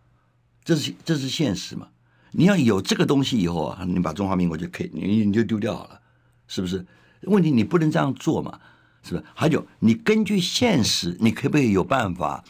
[0.70, 1.88] 这是这是现实嘛？
[2.32, 6.00] 你要有这个东西以后啊，你把中华民国就可以，你你就丢掉好了，
[6.48, 6.86] 是不是？
[7.24, 8.60] 问题你不能这样做嘛？
[9.02, 9.24] 是不是？
[9.34, 12.44] 还有，你根据现实，你可不可以有办法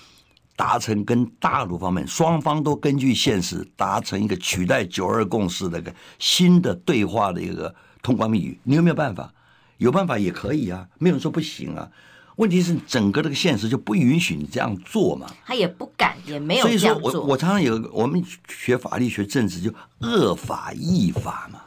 [0.58, 8.60] 达成跟大陆方面双方都根据现实达成一个取代九二共识的一个新的对话的一个通关密语？
[8.64, 9.34] 你有没有办法？
[9.78, 11.90] 有办法也可以啊，没有人说不行啊。
[12.40, 15.28] 问题是整个这个现实就不允许你这样做嘛。
[15.46, 17.02] 他也不敢，也没有这样做。
[17.02, 21.60] 所以说我我常常有我们学法律学政治就恶法亦法嘛，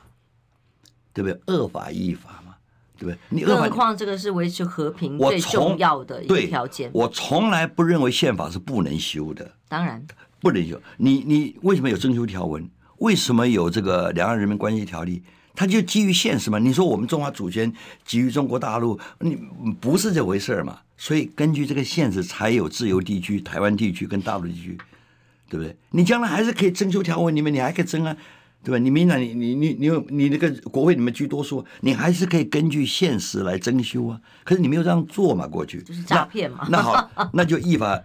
[1.12, 1.54] 对不对？
[1.54, 2.54] 恶法亦法嘛。
[2.98, 6.90] 对，你更何况这个是维持和平最重要的一个条件。
[6.94, 10.02] 我从来不认为宪法是不能修的，当然
[10.40, 10.80] 不能修。
[10.96, 12.66] 你你为什么有征求条文？
[12.98, 15.22] 为什么有这个两岸人民关系条例？
[15.54, 16.58] 它就基于现实嘛。
[16.58, 17.72] 你说我们中华主权
[18.04, 19.36] 基于中国大陆，你
[19.80, 20.78] 不是这回事嘛？
[20.96, 24.78] 所以根据这个现实，才有自由地区、台湾地区跟大陆地区，
[25.48, 25.76] 对不对？
[25.90, 28.16] 你将来还是可以增修条文，里面你还可以增啊。
[28.64, 28.78] 对吧？
[28.78, 34.20] 你民进党，你你你你有你那个国会里面居多数，你还是可以根据现实来征修啊。
[34.44, 35.48] 可是你没有这样做嘛？
[35.48, 36.64] 过去就是诈骗嘛。
[36.70, 38.00] 那，那好，那就依法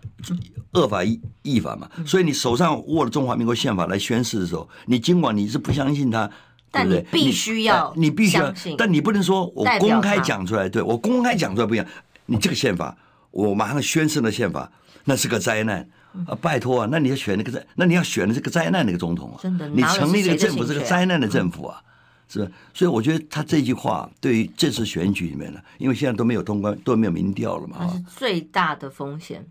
[0.71, 1.87] 恶法依依法嘛。
[2.07, 6.27] 所以你手上握了中华民国宪法来宣誓的时候，你尽管你是不相信他，
[6.71, 11.85] 但你必须要你，你必须要，但你不能说我公开讲出来，对我公开讲出来不一样。
[12.25, 12.97] 你这个宪法，
[13.31, 14.71] 我马上宣誓的宪法，
[15.05, 15.87] 那是个灾难。
[16.25, 16.87] 啊，拜托啊！
[16.89, 19.37] 那你要选那个灾，那你要选的是个灾难那个总统啊！
[19.39, 21.79] 真的，你成立这个政府是个灾难的政府啊，
[22.27, 22.51] 是吧？
[22.73, 29.45] 所以我觉得他这句话对于这次选举里面呢，因为现在都没有通关，都没有民调了嘛，那是最大的风险，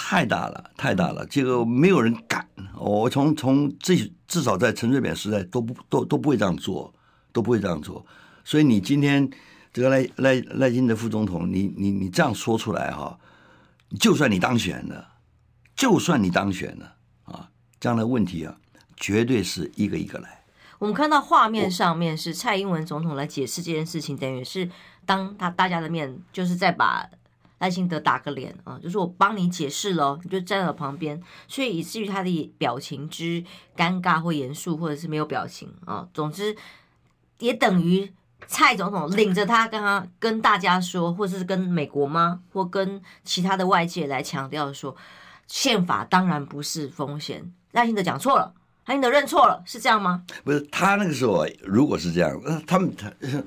[0.00, 2.48] 太大了，太大了，这个没有人敢。
[2.76, 6.94] 我从从至至少在陈水扁时代都不都都不会这样做，
[7.32, 8.06] 都不会这样做。
[8.44, 9.28] 所以你今天
[9.72, 13.18] 这个赖赖赖金德副总统，你你你这样说出来哈，
[13.98, 15.14] 就算你当选了。
[15.74, 18.56] 就算你当选了啊，这样的问题啊，
[18.96, 20.44] 绝对是一个一个来。
[20.78, 24.70] 我们看到画面上面是蔡英文总统来解释这件事情，等于是
[25.04, 27.08] 当他大家的面，就是在把
[27.58, 33.44] 赖清德打个脸啊，就是我帮你解释了，你就站在我旁边，所以以至于他的表情之
[33.76, 36.56] 尴尬或严肃，或者是没有表情啊，总之
[37.38, 38.12] 也等于
[38.46, 44.96] 蔡总统领着他跟他跟大家说，或者是跟美国吗，或跟其他的外界来强调说。
[45.50, 48.52] 宪法当然不是风险，赖清德讲错了，
[48.84, 50.22] 赖清德认错了，是这样吗？
[50.44, 52.94] 不是，他那个时候如果是这样，那他们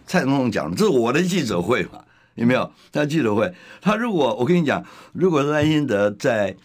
[0.08, 2.04] 蔡总统讲，这是我的记者会嘛，
[2.36, 2.72] 有没有？
[2.91, 6.56] 他记者会，他如果我跟你讲，如果是赖清德在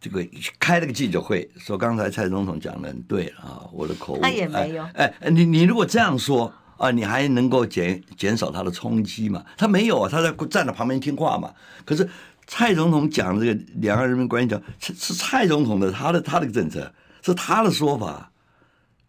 [0.00, 0.26] 这个
[0.58, 4.82] 开了个记者会，说刚才蔡总统讲的很对啊，我的口误，他也没有。
[4.94, 9.44] 哎，哎，你你如果这样说，啊，你还能够减减少他的冲击嘛？
[9.56, 11.52] 他没有啊，他在站在旁边听话嘛。
[11.84, 12.08] 可是
[12.46, 18.32] 蔡总统讲这个两岸人民关系讲是是蔡总统的他的他的政策是他的说法，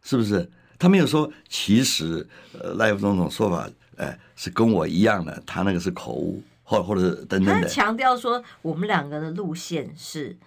[0.03, 0.49] 是不是？
[0.77, 2.27] 他没有说其实
[2.59, 7.67] 呃赖副总统说法哎是跟我一样的，他那个是口误或或者是等等的。
[7.67, 10.38] 他强调说我们两个的路线是。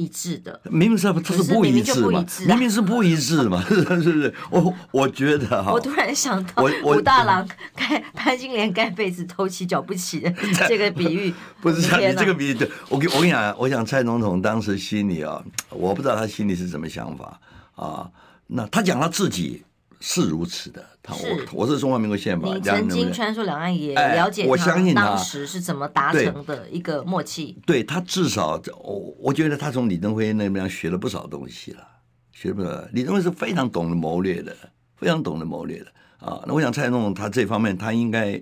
[0.00, 4.32] 一致的，明明是他是不一致嘛，明明是不一致嘛， 是不是？
[4.48, 10.30] 我我觉得哈，我突然想到，武大郎盖潘金莲盖被子偷起脚不起的
[10.68, 17.40] 这个比喻， 不是你这个比喻，对我跟我跟你讲，我想蔡总统当时心里啊，我不知道他心里是什么想法
[17.74, 18.08] 啊，
[18.46, 19.64] 那他讲他自己。
[20.00, 27.58] 是如此的，他我我是中华民国宪法，你曾经穿梭两岸也了解，我相信他当时是怎么达成的一个默契。
[27.66, 31.86] 对，对他至少，我我觉得他从李登辉那边学了不少东西了，
[32.32, 32.70] 学了不少。
[32.92, 34.54] 李登辉是非常懂得谋略的，
[34.96, 35.86] 非常懂得谋略的
[36.18, 36.44] 啊。
[36.46, 38.40] 那我想蔡总统他这方面，他应该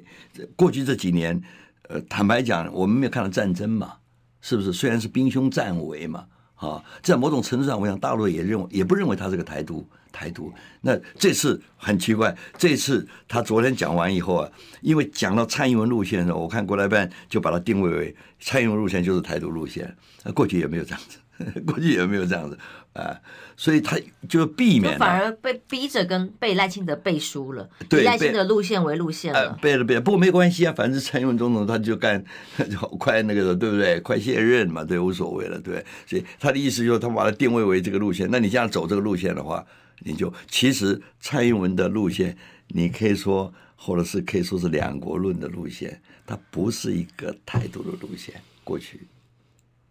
[0.56, 1.42] 过去这几年，
[1.88, 3.94] 呃，坦白讲，我们没有看到战争嘛，
[4.40, 4.72] 是不是？
[4.72, 6.26] 虽然是兵凶战危嘛。
[6.56, 10.50] 啊，在某种程度上，我想大陆也认为，也不认为他是个台独，台独。
[10.80, 14.50] 那这次很奇怪，这次他昨天讲完以后啊，
[14.80, 21.18] 因为讲到蔡英文路线的时候，我看国台办就把它定位为蔡英文路线就是台独路线，那过去也没有这样子。
[21.66, 22.58] 过去也没有这样子
[22.94, 23.14] 啊，
[23.58, 30.00] 所以他就避免，反而被逼着跟被赖清德背书了，对，赖清德路线为路线了，背了背了。
[30.00, 32.24] 不过没关系啊，反正蔡英文总统他就干
[32.70, 34.00] 就快那个对不对？
[34.00, 35.84] 快卸任嘛，对，无所谓了，对。
[36.06, 38.26] 所以他的意思就是他把它定位为这个路线。
[38.30, 39.62] 那你这样走这个路线的话，
[40.00, 42.36] 你就其实蔡英文的路线，
[42.68, 48.40] 你可以说或者是可以说是两国论的路线，它不是一个台独的路线。
[48.64, 49.00] 过去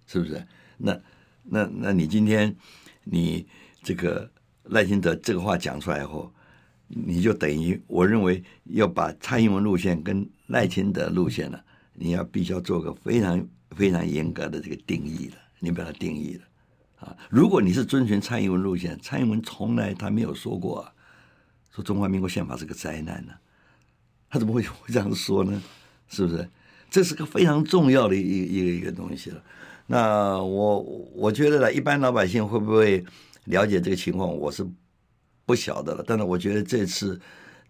[0.07, 0.45] 是不是？
[0.77, 0.99] 那。
[1.47, 2.55] 那那你今天
[3.03, 3.45] 你
[3.83, 4.27] 这个
[4.63, 6.33] 赖清德这个话讲出来后，
[6.87, 11.59] 你就等于我认为要把蔡英文路线跟赖清德路线呢，
[11.93, 16.43] 你要必须要做个非常非常严格的这个定义了，你把它定义了
[17.05, 17.15] 啊。
[17.29, 20.91] 如果你是遵循蔡英文路线，蔡英文从来他没有说过啊，
[21.73, 23.33] 说中华民国宪法是个灾难呢，
[24.29, 25.61] 他怎么会会这样说呢？
[26.07, 26.49] 是不是？
[26.89, 29.41] 这是个非常重要的一一个一个东西了。
[29.87, 30.79] 那我
[31.13, 33.03] 我觉得呢，一般老百姓会不会
[33.45, 34.65] 了解这个情况，我是
[35.45, 36.03] 不晓得了。
[36.07, 37.19] 但是我觉得这次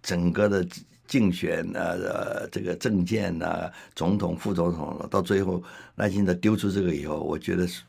[0.04, 0.68] 整个的
[1.08, 5.64] 竞选啊，呃，这个政见啊，总统、副总统，到最后
[5.96, 7.82] 耐心的丢出这个以后，我觉得是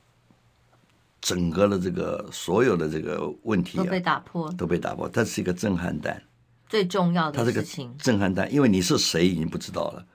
[1.21, 5.09] 整个的这个所有的这个问题、啊、都被打破，都被打破。
[5.09, 6.23] 它是一个震撼弹，
[6.69, 7.95] 最重要的事情。
[7.99, 10.07] 震撼弹，因为你是谁已经不知道了，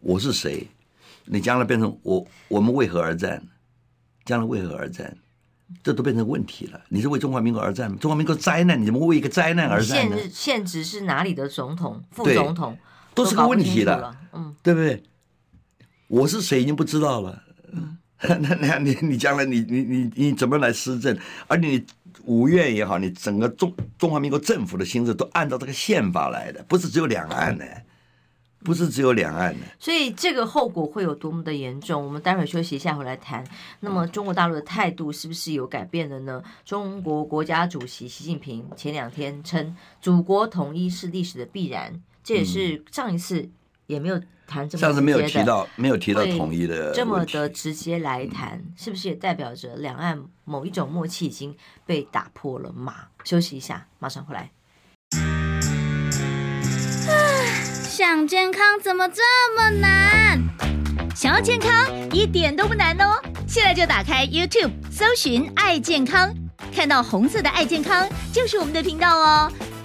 [0.00, 0.68] 我是谁。
[1.24, 3.42] 你将来变成我，我们为何而战？
[4.24, 5.16] 将来为何而战？
[5.84, 6.80] 这都变成问题了。
[6.88, 7.96] 你是为中华民国而战吗？
[8.00, 10.16] 中华民国灾难，你怎么会为一个灾难而战呢？
[10.18, 12.76] 现现职是哪里的总统、副总统，
[13.14, 15.02] 都是个问题了，嗯，对不对？
[16.08, 17.44] 我是谁已经不知道了。
[17.72, 17.96] 嗯，
[18.40, 21.16] 那那你你将来你你你你怎么来施政？
[21.46, 21.84] 而且你
[22.24, 27.64] 五院也好，你整个中中华民国政府的行政都按照这个宪法来的，不是只有两岸的。
[28.62, 32.04] 不是只有两岸的，所以这个后果会有多么的严重？
[32.04, 33.42] 我们待会儿休息一下回来谈。
[33.80, 36.42] 那么中国大陆的态度是不是有改变了呢？
[36.62, 43.48] 中国国家主席习近平前两天称，祖国统一是历史的必然，这也是上一次
[43.86, 52.94] 也没有谈这么上次没有提到没有提到统一的这么的直接来谈，是不是也代表着两岸某一种默契已经被打破了嘛？
[53.22, 54.50] 休息一下，马上回来。
[57.88, 59.22] 想健康怎么这
[59.56, 60.40] 么难？
[61.14, 63.20] 想要健康一点都不难哦！
[63.46, 66.32] 现在就打开 YouTube，搜寻“爱健康”，
[66.74, 69.52] 看到红色的“爱健康”就是我们的频道哦。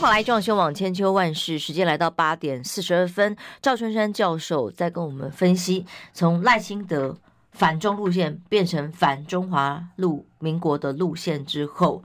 [0.00, 1.58] 迎回来，壮修网千秋万世。
[1.58, 5.84] 时间来到八点四十二分，赵春山教授在跟我们分析，
[6.14, 7.18] 从赖清德
[7.52, 12.02] 反中路线变成反中华路民国的路线之后。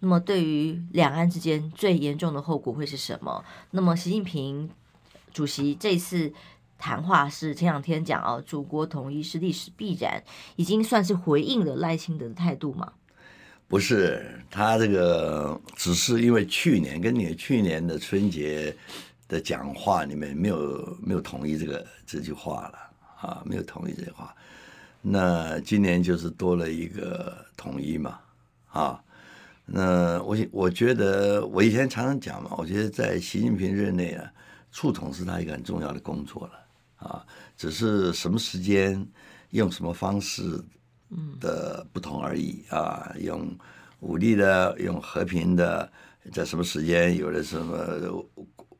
[0.00, 3.42] 那么，对于两岸之间最严重的后果会是什么？
[3.70, 4.68] 那么，习近平
[5.32, 6.30] 主席这次
[6.76, 10.22] 谈话是前两天讲啊，祖国统一是历史必然，
[10.56, 12.92] 已经算是回应了赖清德的态度嘛？
[13.68, 18.74] 不是，他这个只是因为去年跟你去年的春节
[19.28, 22.78] 的讲话里面没有没有同意这个这句话了
[23.20, 24.34] 啊，没有同意这句话。
[25.02, 28.18] 那今年就是多了一个统一嘛，
[28.70, 29.04] 啊，
[29.66, 34.32] 那我我觉得我以前常常讲嘛，我觉得在习近平任内啊，
[34.72, 39.06] 促统是他一个很重要的工作了啊，只是什么时间
[39.50, 40.58] 用什么方式
[41.40, 43.48] 的不同而已啊，用
[44.00, 45.90] 武力的，用和平的，
[46.32, 48.24] 在什么时间有了什么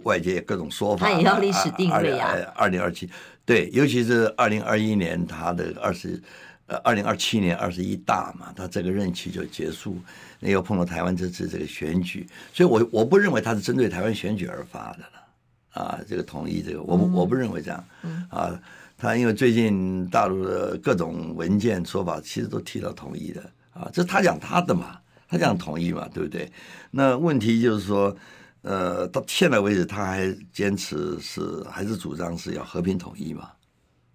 [0.05, 3.09] 外界各种说法，他也要历史定位呀，二零二七。
[3.45, 6.23] 对，尤其是二零二一年他的二十，
[6.67, 9.99] 呃，二零二七年二十一大嘛，他这个任期就结束，
[10.39, 17.85] 那又碰到台湾这次这个选举，所以我我不认为他是针对台湾选举而发的了，啊，这个统一这个，我不我不认为这样，
[18.29, 18.61] 啊，
[18.99, 23.41] 他因为最近大陆的各种文件说法，其实都提到统一的，
[23.73, 26.53] 啊，这是他讲他的嘛，他讲统一嘛，对不对？
[26.91, 28.15] 那问题就是说。
[28.63, 31.41] 呃，到现在为止，他还坚持是
[31.71, 33.49] 还是主张是要和平统一嘛？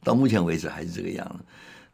[0.04, 1.46] 到目前为止还是这个样子。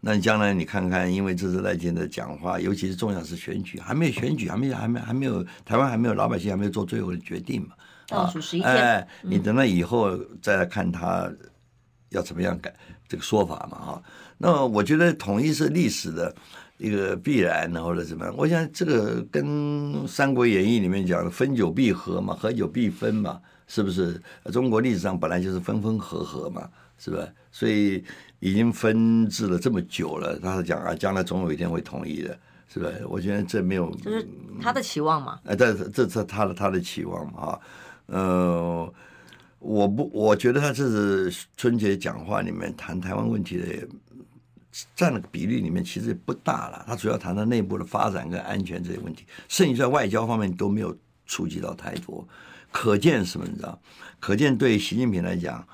[0.01, 7.75] 那你将来你看看，因为这是赖清德讲话，尤其是重要是选举，还没有选举，还没有还没还没有台湾还没有老百姓还没有做最后的决定嘛？
[8.07, 11.31] 倒数十一天，哎，你等到以后再来看他
[12.09, 12.73] 要怎么样改
[13.07, 13.77] 这个说法嘛？
[13.77, 14.03] 哈，
[14.37, 16.35] 那我觉得统一是历史的。
[16.81, 18.33] 一个必然或者怎么样？
[18.37, 19.45] 我想这个跟
[20.07, 23.37] 《三国演义》里面讲的“分久必合”嘛，“合久必分”嘛，
[23.67, 24.17] 是不是？
[24.53, 27.27] 中国历史上本来就是分分合合嘛，是吧？
[27.51, 28.01] 所以
[28.39, 32.39] 已经分治了这么久了，他是讲啊，将来总有一天会统一的，
[32.73, 32.89] 是吧？
[33.09, 34.25] 我觉得这没有，就是
[34.61, 35.37] 他的期望嘛。
[35.43, 37.59] 哎，这这这他的他的期望嘛啊，
[38.05, 38.93] 呃，
[39.59, 43.65] 我不，我觉得他这是春节讲话里面谈台湾问题的。
[44.95, 50.95] 占的比例里面其实不大了，他主要谈到内部的发展跟安全这些问题，甚至在外交方面都没有
[51.25, 52.25] 触及到太多。
[52.71, 53.45] 可见什么？
[53.49, 53.77] 你知道？
[54.19, 55.67] 可见对习近平来讲，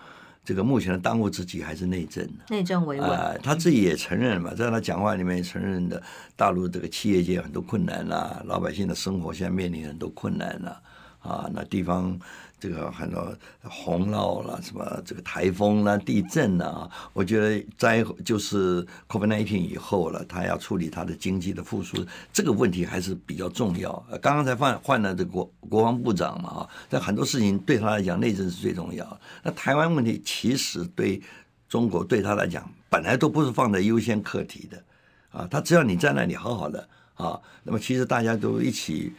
[0.46, 2.28] 这个目前的当务之急还是内政。
[2.50, 3.08] 内政维稳。
[3.08, 6.02] 呃，他自己也承认嘛，在他讲话里面也承认的，
[6.38, 10.82] 大陆这个企业界很多困难啦，老百姓的生活现在面临很多困难了
[11.20, 12.18] 啊，那地方。
[12.58, 22.04] 这个很多洪涝了，什么这个台风啦、地震啦，我觉得灾就是 COVID-19 以后了，他要处理他的经济的复苏，
[22.34, 23.92] 这个问题还是比较重要。
[24.22, 29.20] 刚刚才换换了这个国国防部长嘛，啊，但很多事情对他来讲，内政是最重要。
[29.44, 31.22] 那台湾问题其实对
[31.70, 34.84] 中国对他来讲，本来都不是放在优先课题的
[35.30, 35.48] 啊。
[35.52, 39.14] 他只要你在那里好好的啊，那么其实大家都一起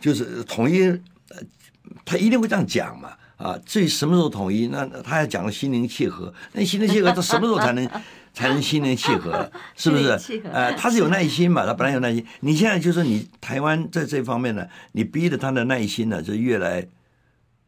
[0.00, 1.00] 就是统一。
[2.04, 3.10] 他一定会这样讲嘛？
[3.36, 7.88] 啊，至于什么时候统一，那他要讲的心灵契合，那心灵契合，他什么时候才能
[8.32, 9.50] 才能心灵契合？
[9.76, 10.42] 是不是？
[10.52, 11.66] 呃，他是有耐心嘛？
[11.66, 16.86] 他本来有耐心，你现在就是你台湾在这方面呢，你逼着他的耐心呢，就越来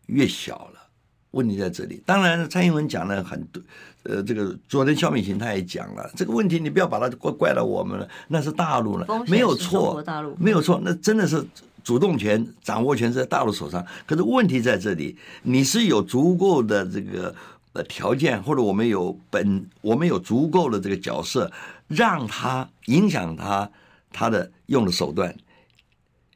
[0.06, 0.88] 越小了。
[1.32, 2.00] 问题在这里。
[2.06, 3.60] 当然，蔡英文讲了很多，
[4.04, 10.02] 呃，这个昨天肖美琴他也讲了这个问题，你不要把它怪怪到我们了，那是大陆了，没有错，
[10.38, 11.44] 没有错，那真的是。
[11.86, 17.32] 主动权、掌握权是在大陆手上，可是问题在这里，你是有足够的这个
[17.74, 21.52] 呃条件，或者我们有本，我们有足够的这个角色，
[21.86, 23.70] 让他影响他
[24.10, 25.32] 他的用的手段，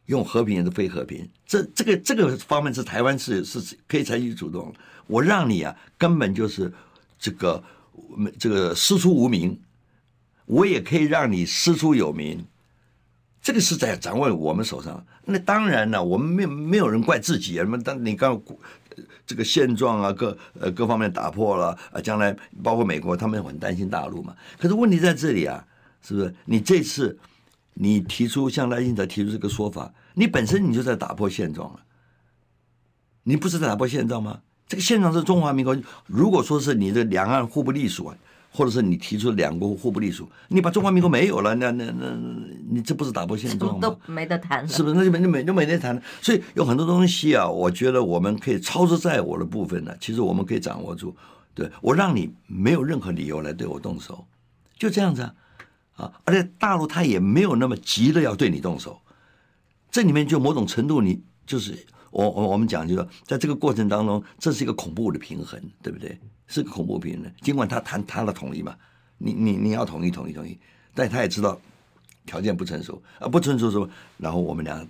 [0.07, 4.73] 用和平还是非和平，这这个这个方面是台湾是是可以采取主动。
[5.09, 6.73] 我让你啊，根本就是
[7.19, 7.61] 这个
[8.39, 9.61] 这个师出无名，
[10.47, 12.47] 我也可以让你师出有名。
[13.43, 15.05] 这个是在掌握我们手上。
[15.25, 17.65] 那当然了，我们没有没有人怪自己啊。
[17.65, 17.83] 什么？
[17.83, 18.41] 当你刚
[19.27, 24.35] 这个现状啊，各呃各方面打破了啊，将来包括美国，他们很担心大陆嘛。
[24.59, 25.65] 可是问题在这里啊，
[26.03, 26.35] 是不是？
[26.45, 27.19] 你这次
[27.75, 31.81] 你提出像赖清德提出这个说法，你本身你就在打破现状了。
[33.23, 34.41] 你不是在打破现状吗？
[34.67, 35.77] 这个现状是中华民国。
[36.07, 38.17] 如果说是你的两岸互不隶属啊。
[38.51, 42.19] 或者是你提出两国互不隶属，你把中华民国没有了，那那那，
[42.69, 43.81] 你这不是打破现状吗？
[43.81, 44.95] 都没得谈了，是不是？
[44.95, 46.03] 那就没就没就没得谈了。
[46.21, 51.17] 所以有很多东西啊，我觉得我们可以操之在我的部分呢，其实我们可以掌握住。
[51.55, 54.27] 对，我让你没有任何理由来对我动手，
[54.79, 55.35] 就这样子啊
[55.97, 56.13] 啊！
[56.25, 59.01] 而且大陆他也没有那么急的要对你动手，
[59.91, 61.77] 这里面就某种程度，你就是
[62.11, 66.19] 我我我们讲，就是说在这个过程当中，这是一个恐怖的平衡，对不对？
[66.51, 68.75] 是个恐怖平衡，尽管他谈他的统一嘛，
[69.19, 70.59] 你你你要统一统一统一，
[70.93, 71.59] 但他也知道
[72.27, 73.89] 条件不成熟啊，不成熟什么，
[74.19, 74.85] 然后我们俩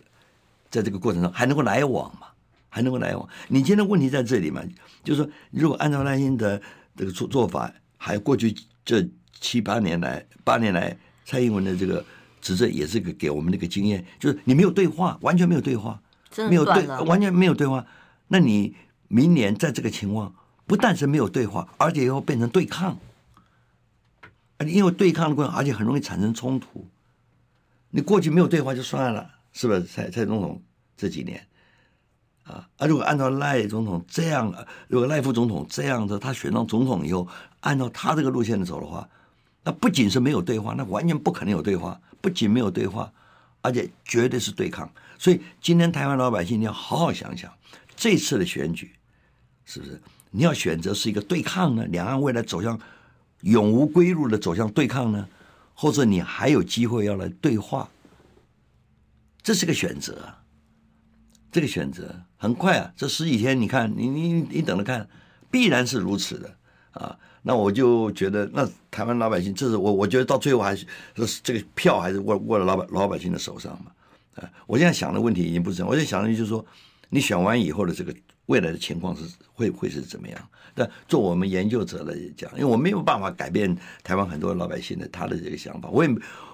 [0.70, 2.28] 在这个过程中还能够来往嘛，
[2.70, 3.28] 还能够来往。
[3.48, 4.62] 你今天问题在这里嘛，
[5.04, 6.58] 就是说，如果按照赖清德
[6.96, 9.06] 这个做做法，还过去这
[9.38, 10.96] 七八年来八年来
[11.26, 12.02] 蔡英文的这个
[12.40, 16.00] 执政，也是个给我们的一个经验，就是你没有对话，完全没有对话，
[16.48, 17.84] 没有对，完全没有对话，
[18.28, 18.74] 那你。
[19.12, 20.32] 明年在这个情况，
[20.70, 22.96] 不但是没有对话，而且又变成对抗。
[24.64, 26.86] 因为对抗的过程，而且很容易产生冲突。
[27.90, 29.82] 你过去没有对话就算了，是不是？
[29.82, 30.62] 蔡蔡总统
[30.96, 31.44] 这几年，
[32.44, 34.54] 啊，啊，如果按照赖总统这样，
[34.86, 37.26] 如果赖副总统这样的，他选上总统以后，
[37.58, 39.08] 按照他这个路线走的话，
[39.64, 42.00] 那不仅是没有对话，那完全不可能有对话。
[42.20, 43.12] 不仅没有对话，
[43.60, 44.88] 而且绝对是对抗。
[45.18, 47.52] 所以今天台湾老百姓你要好好想想，
[47.96, 48.92] 这次的选举，
[49.64, 50.00] 是不是
[50.30, 51.84] 你要选择是一个对抗呢？
[51.86, 52.78] 两岸未来走向。
[53.42, 55.26] 永无归路的走向对抗呢，
[55.72, 57.88] 或者你还有机会要来对话，
[59.42, 60.34] 这是个选择。
[61.50, 65.08] 这个选择很快啊，这十几天，你看，你你你等着看，
[65.50, 66.54] 必然是如此的
[66.90, 67.18] 啊。
[67.40, 70.86] 那我就觉得，那台湾老百姓，这是我我觉得到最后还是
[71.42, 73.90] 这个票还是握握在老百老百姓的手上嘛。
[74.34, 76.62] 啊，我现在想的问题已经不是，我现在想的就是说，
[77.08, 78.14] 你选完以后的这个。
[78.50, 79.22] 未来的情况是
[79.54, 80.48] 会会是怎么样？
[80.74, 86.10] 但做我们研究者来讲，因为我没有办法改变台湾很多老百姓的他的这个想法，我也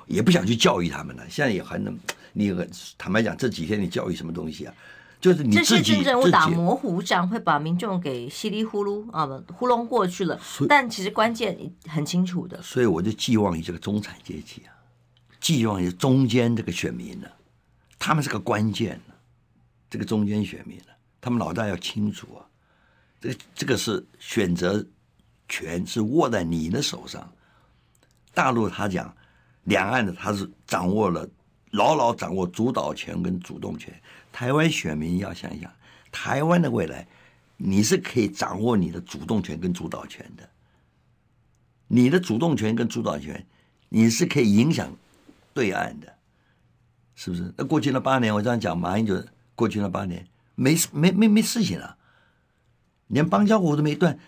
[0.07, 1.23] 也不想去教育他们了。
[1.31, 1.99] 现在也还能，
[2.35, 2.55] 你
[2.99, 4.75] 坦白讲，这几天你教育什么东西啊？
[5.19, 10.39] 就是你自己，这些政治打模糊仗，会把民众给稀里呼噜啊糊弄过去了。
[10.69, 12.61] 但其实关键很清楚的。
[12.61, 14.69] 所以我就寄望于这个中产阶级啊，
[15.41, 17.33] 寄望于中间这个选民呢、啊，
[17.99, 19.17] 他们是个关键、啊、
[19.89, 20.96] 这个中间选民呢、啊。
[21.27, 22.47] 他们老大要清楚啊，
[23.21, 24.87] 这个这个是选择
[25.49, 27.29] 权是握在你的手上。
[28.33, 29.13] 大陆他讲，
[29.65, 31.29] 两岸的他是掌握了
[31.73, 33.93] 牢牢掌握主导权跟主动权。
[34.31, 35.69] 台湾选民要想一想，
[36.13, 37.05] 台湾的未来，
[37.57, 40.49] 你是可以掌握你的主动权跟主导权的。
[41.89, 43.45] 你的主动权跟主导权，
[43.89, 44.97] 你是可以影响
[45.53, 46.07] 对岸的，
[47.17, 47.53] 是不是？
[47.57, 49.21] 那过去那八年，我这样讲，马英九
[49.57, 50.25] 过去那八年。
[50.57, 51.97] 没事，没没没事情了，
[53.07, 54.19] 连邦交国都没断，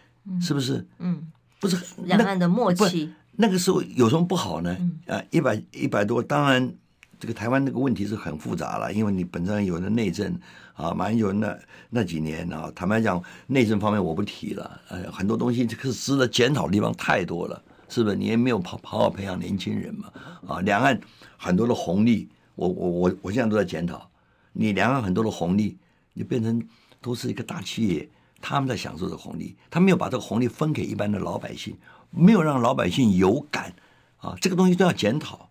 [0.40, 0.86] 是不是？
[0.98, 3.12] 嗯，不是两岸的默契。
[3.32, 4.76] 那个时候有什么不好呢？
[4.78, 6.72] 嗯、啊，一百一百多，当然
[7.18, 10.38] 这个台湾那个问题是很复杂了，因为你本身有的内政
[10.74, 11.56] 啊，马英九那
[11.88, 18.16] 那几年啊，坦白讲，内政方面我不提了，呃，很多东西这个值得检讨的地方太多了，是不是？
[18.16, 20.12] 你也没有好好好培养年轻人嘛？
[20.46, 21.00] 啊，两岸
[21.36, 24.10] 很多的红利，我我我我现在都在检讨，
[24.52, 25.78] 你两岸很多的红利。
[26.18, 26.62] 就变成
[27.00, 28.08] 都是一个大企业，
[28.40, 31.76] 他们在享受这红利，他没有把这个红利分给一般的老百姓，
[32.10, 33.72] 没有让老百姓有感
[34.18, 35.48] 啊，这个东西都要检讨，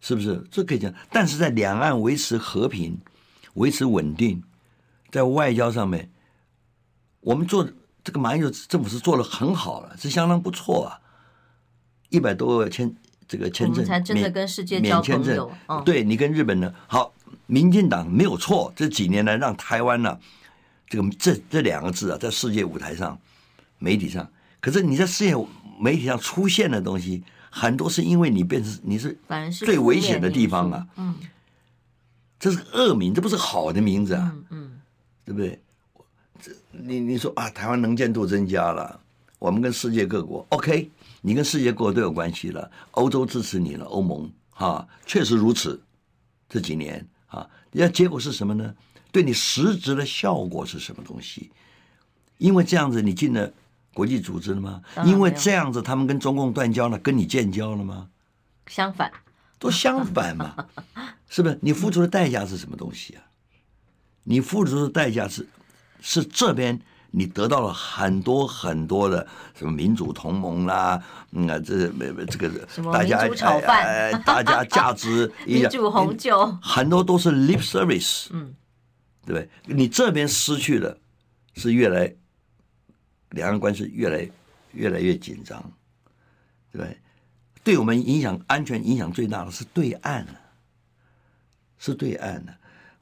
[0.00, 0.42] 是不是？
[0.50, 2.98] 这可以讲，但是在两岸维持和平、
[3.54, 4.42] 维持稳定，
[5.10, 6.10] 在外交上面，
[7.20, 7.68] 我们做
[8.02, 11.00] 这个马英九政府是做的很好了，是相当不错啊，
[12.08, 12.94] 一百多个签
[13.28, 17.12] 这个签证，才真的跟世界交朋友，免签证，哦、对你跟日本呢好。
[17.46, 20.20] 民进党没有错，这几年来让台湾呢、啊，
[20.88, 23.18] 这个这这两个字啊，在世界舞台上、
[23.78, 24.28] 媒体上，
[24.60, 25.34] 可是你在世界
[25.78, 29.16] 媒体上出现的东西，很多是因为你变成你是
[29.64, 31.14] 最危险的地方啊，嗯，
[32.40, 34.80] 这是恶名，这不是好的名字啊，嗯，嗯
[35.24, 35.60] 对不对？
[36.40, 39.00] 这你你说啊，台湾能见度增加了，
[39.38, 45.80] 我们跟世界各国，OK，你跟世界各国都有关系了，欧洲支持你了，欧盟哈，确实如此，
[46.48, 47.06] 这几年。
[47.82, 48.74] 啊，那结果是什么呢？
[49.12, 51.50] 对你实质的效果是什么东西？
[52.38, 53.52] 因为这样子你进了
[53.94, 54.82] 国际组织了吗？
[55.04, 58.08] 因为这样子他们跟中共断交了，跟你建交了吗？
[58.66, 59.10] 相反，
[59.58, 60.66] 都相反嘛，
[61.28, 61.58] 是不是？
[61.62, 63.22] 你付出的代价是什么东西啊？
[64.24, 65.48] 你付出的代价是
[66.00, 66.80] 是这边。
[67.18, 69.26] 你得到了很多很多的
[69.58, 71.02] 什么民主同盟啦，
[71.32, 71.88] 嗯啊，这
[72.26, 72.50] 这个
[72.92, 73.26] 大家
[73.72, 78.54] 哎，大家价值 民主红酒，很多都是 lip service，嗯，
[79.24, 79.48] 对不对？
[79.74, 80.94] 你这边失去了，
[81.54, 82.14] 是越来
[83.30, 84.30] 两岸关系越来
[84.72, 85.58] 越来越紧张，
[86.70, 86.98] 对不对？
[87.64, 90.26] 对我们影响安全影响最大的是对岸，
[91.78, 92.54] 是对岸的。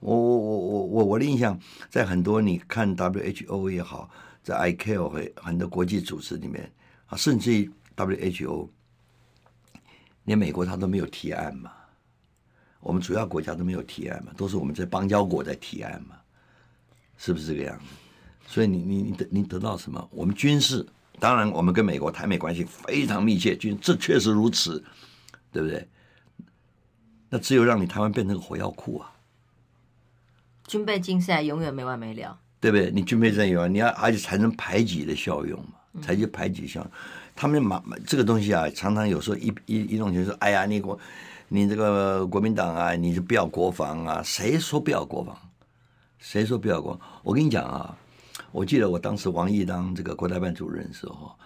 [0.04, 4.10] 我我我我我我的印象，在很多你看 WHO 也好，
[4.42, 6.70] 在 ICAO 很多国际组织里面
[7.06, 8.68] 啊，甚至于 WHO，
[10.24, 11.72] 连美国他都没有提案嘛，
[12.80, 16.16] 我们主要国家都没有提案嘛，都是我们在邦交国在提案嘛，
[17.16, 17.84] 是不是这个样子？
[18.46, 20.06] 所以你你你得你得到什么？
[20.12, 20.86] 我们军事，
[21.18, 24.84] 当然我们跟美国台美关系非常密切，军这确实如此，
[25.50, 25.88] 对不对？
[27.30, 29.10] 那只有让你台湾变成个火药库啊！
[30.66, 32.90] 军备竞赛永远没完没了，对不对？
[32.90, 36.90] 你军备战有啊，你要而且产生排挤的效用嘛，才去排挤效用。
[37.36, 40.98] 他们马这个东西啊，常常有时候一一一弄就说，哎呀，你国
[41.48, 44.22] 你这个国民党啊，你就不要国防啊？
[44.22, 45.36] 谁说不要国防？
[46.18, 47.00] 谁说不要国防？
[47.22, 47.96] 我跟你讲啊，
[48.52, 51.36] 我记得我当时王毅当这个国台办主任的时候，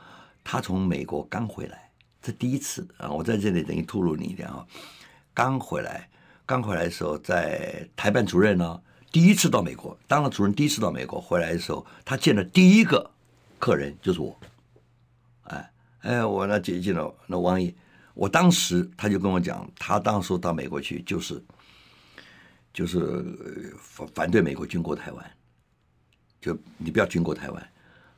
[0.44, 1.90] 他从美国刚回来，
[2.22, 4.64] 这第一次啊，我在这里等于透露你一点啊，
[5.34, 6.08] 刚回来，
[6.46, 8.80] 刚回来的时候在台办主任呢，
[9.10, 13.10] 第一次到美国当了主任，第一次到美国回来的时候，他见的第一个
[13.58, 14.38] 客人就是我，
[15.44, 17.74] 哎哎，我那接见了那王毅，
[18.14, 21.42] 我当时他就跟我讲，他当时到美国去就是。
[22.70, 25.30] 就是反反对美国军过台湾，
[26.40, 27.70] 就你不要军过台湾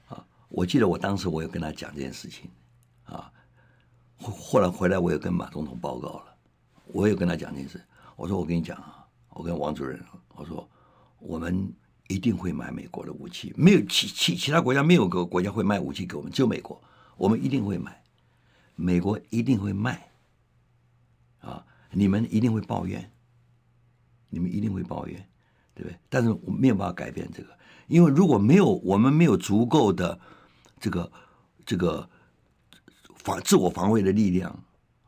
[0.08, 0.22] 啊！
[0.50, 2.50] 我记得我当时我也跟他讲这件事情
[3.04, 3.32] 啊，
[4.18, 6.24] 后后来回来我也跟马总统报告了，
[6.88, 7.80] 我也跟他讲这件事。
[8.16, 9.98] 我说我跟你讲啊，我跟王主任
[10.34, 10.68] 我说
[11.20, 11.72] 我们
[12.08, 16.82] 一定会买美国的武器，没有其其其他国家没有个国家会卖武器给我们，只有美国，
[17.16, 18.02] 我们一定会买，
[18.74, 20.08] 美国一定会卖
[21.40, 21.64] 啊！
[21.92, 23.10] 你们一定会抱怨。
[24.32, 25.28] 你们一定会抱怨，
[25.74, 25.98] 对不对？
[26.08, 27.48] 但是我没有办法改变这个，
[27.88, 30.20] 因为如果没有我们没有足够的
[30.78, 31.10] 这个
[31.66, 32.08] 这个
[33.16, 34.56] 防自我防卫的力量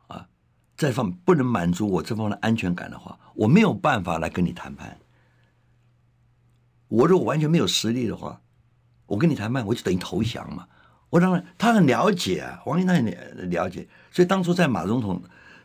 [0.07, 0.27] 啊，
[0.75, 4.99] 这方不能满足我这方的安全感的话，我没有办法来跟你谈判。
[6.93, 8.39] 我如果完全没有实力的话，
[9.07, 10.67] 我跟你谈判，我就等于投降嘛。
[11.09, 15.19] 我当然他很了解啊，王毅他很了解，所以当初在马总统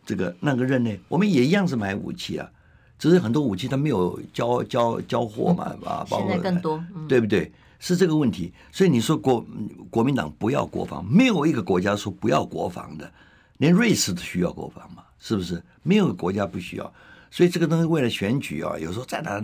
[0.07, 2.51] 这个那个任内，我们也一样是买武器啊。
[2.99, 7.53] 只是很多武器他没有交交交货嘛，啊，包括现在更多，对不对？
[7.79, 8.51] 是这个问题。
[8.73, 9.45] 所以你说国
[9.91, 13.13] 国民党不要国防，没有一个国家说不要国防的，
[13.59, 15.63] 连瑞士都需要国防嘛，是不是？
[15.83, 16.93] 没有国家不需要。
[17.31, 19.41] 所以这个东西为了选举啊，有时候在哪，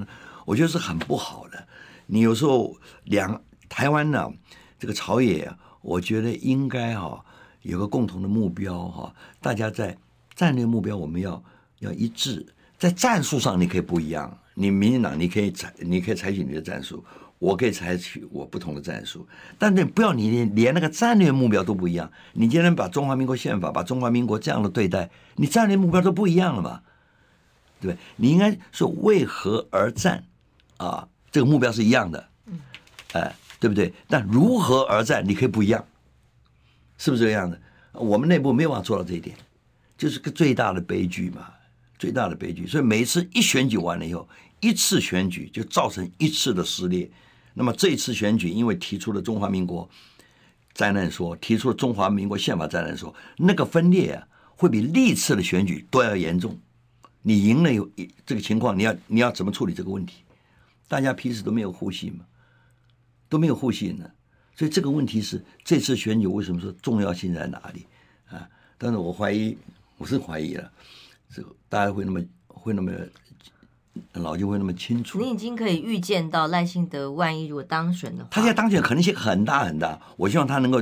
[0.47, 1.69] 我觉得是很不好的。
[2.07, 4.31] 你有时候两台湾呢，
[4.79, 5.51] 这个朝野，
[5.81, 7.25] 我觉得应该哈
[7.63, 9.97] 有个共同的目标哈，大家在
[10.35, 11.43] 战略目标我们要
[11.79, 12.47] 要一致。
[12.79, 17.03] 在战术上你可以不一样，你民进党你可以采你可以采取你的战术，
[17.39, 19.27] 我可以采取我不同的战术，
[19.59, 22.11] 但你不要你连连那个战略目标都不一样。
[22.35, 26.83] 你今天把中华民国宪法把中华民国这样的对待，你战略目标都不一样了嘛？
[27.81, 27.99] 对不对？
[28.17, 30.27] 你应该说为何而战
[30.77, 31.09] 啊？
[31.35, 32.29] 这个目标是一样的，
[33.15, 33.93] 哎，对不对？
[34.07, 35.85] 但如何而战你可以不一样，
[36.97, 37.61] 是不是这个样子？
[37.93, 39.37] 我们内部没有办法做到这一点，
[39.99, 41.49] 就是个最大的悲剧嘛。
[41.99, 44.29] 最大的悲剧，所以每次一选举完了以后，
[44.61, 47.11] 一次选举就造成一次的撕裂。
[47.53, 49.89] 那么这一次选举，因为提出了中华民国
[50.73, 54.25] 灾难说，提出了中华民国宪法灾难说，那个分裂啊，
[54.55, 56.57] 会比历次的选举都要严重。
[57.23, 57.91] 你赢了有
[58.25, 60.24] 这个情况，你要你要怎么处理这个问题？
[60.89, 62.25] 大家彼此都没有互信嘛，
[63.29, 64.11] 都没有互信呢。
[64.57, 67.87] 所以这个问题是这次选举为什么说重要性在哪里
[68.29, 68.49] 啊？
[68.79, 69.57] 但是我怀疑，
[69.99, 70.71] 我是怀疑了。
[71.29, 72.93] 这个大家会那么会那么
[74.13, 75.19] 老就会那么清楚？
[75.19, 80.01] 你已经可以预见到赖清德万一如果当选的话，他现在当选可能性很大很大。
[80.17, 80.81] 我希望他能够，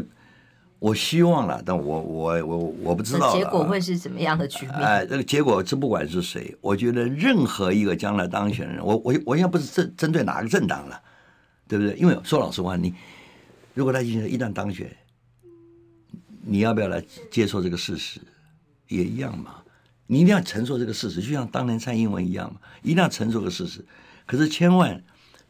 [0.82, 4.74] 我希望了，但我我我我不知道结果会是怎么样的局面。
[4.74, 11.00] 哎，这个结果是不管是谁，我觉得任何一个将来当选人，我我我现在不是针针对哪个政党了，
[11.68, 11.94] 对不对？
[11.94, 12.92] 因为说老实话，你
[13.74, 14.90] 如果赖清德一旦当选，
[16.44, 18.20] 你要不要来接受这个事实，
[18.88, 19.54] 也一样嘛。
[20.08, 23.84] 你一定要承受这个事实，就像当年蔡英文一样嘛，一定要承受这个事实。
[24.26, 25.00] 可是千万，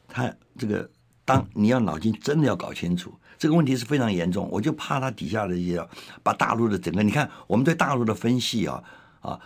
[0.07, 0.91] 他这个
[1.25, 4.49] 当你要脑筋真的要搞清楚，这个问题是非常严重。
[4.53, 5.85] 我就怕他底下的一些
[6.23, 8.85] 把大陆的整个，你看我们对大陆的分析啊
[9.21, 9.41] 啊，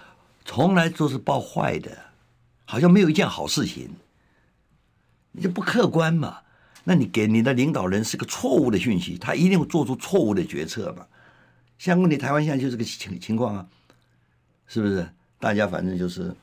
[0.44, 1.96] 从来都是报坏的，
[2.66, 3.88] 好像没有一件好事情，
[5.32, 6.40] 你就不客观嘛。
[6.84, 11.06] 那你给你的领导人是个错误的讯息，他一定会做出错误的决策嘛。
[11.78, 13.66] 像问题，台湾现在就是个情情况啊。
[14.66, 15.08] 是不是？
[15.40, 16.34] 大家反正就是，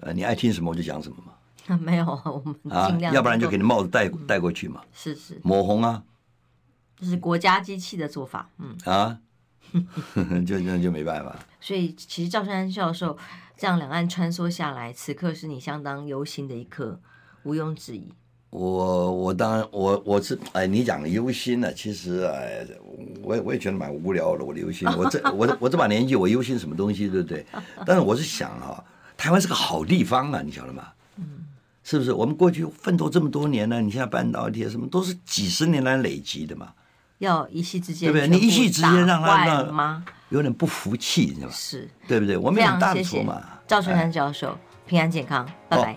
[0.00, 1.32] 呃，你爱听什么我就讲什么嘛。
[1.66, 3.14] 啊，没有，我们尽量、啊。
[3.14, 4.80] 要不然就给你帽子戴戴过去嘛。
[4.94, 5.38] 是是。
[5.42, 6.02] 抹红啊。
[7.00, 8.76] 这是国家机器的做法，嗯。
[8.84, 9.18] 啊。
[10.46, 11.36] 就那就没办法。
[11.60, 13.18] 所以，其实赵春山教授
[13.54, 16.98] 这样两岸穿梭下来，此刻是你相当忧心的一刻，
[17.42, 18.08] 毋庸置疑。
[18.48, 22.66] 我我当然我我是哎，你讲的忧心呢，其实哎，
[23.22, 24.42] 我也我也觉得蛮无聊的。
[24.42, 27.44] 我的忧心，我这我我这把年纪，我忧心什么东西，对不对？
[27.84, 28.82] 但是我是想啊，
[29.18, 30.88] 台湾是个好地方啊，你晓得吗？
[31.16, 31.44] 嗯，
[31.84, 32.10] 是不是？
[32.14, 36.72] 我们过去奋斗这么多年呢，你现在半导体什么都是几十年来累积的嘛。
[37.18, 38.28] 要一夕之间，对不对？
[38.28, 41.52] 你一夕之间让他让有点不服气，你知道吗？
[41.54, 42.36] 是，对不对？
[42.36, 43.40] 我们有大错嘛。
[43.66, 44.56] 赵春山教授，
[44.86, 45.96] 平安健康，拜拜。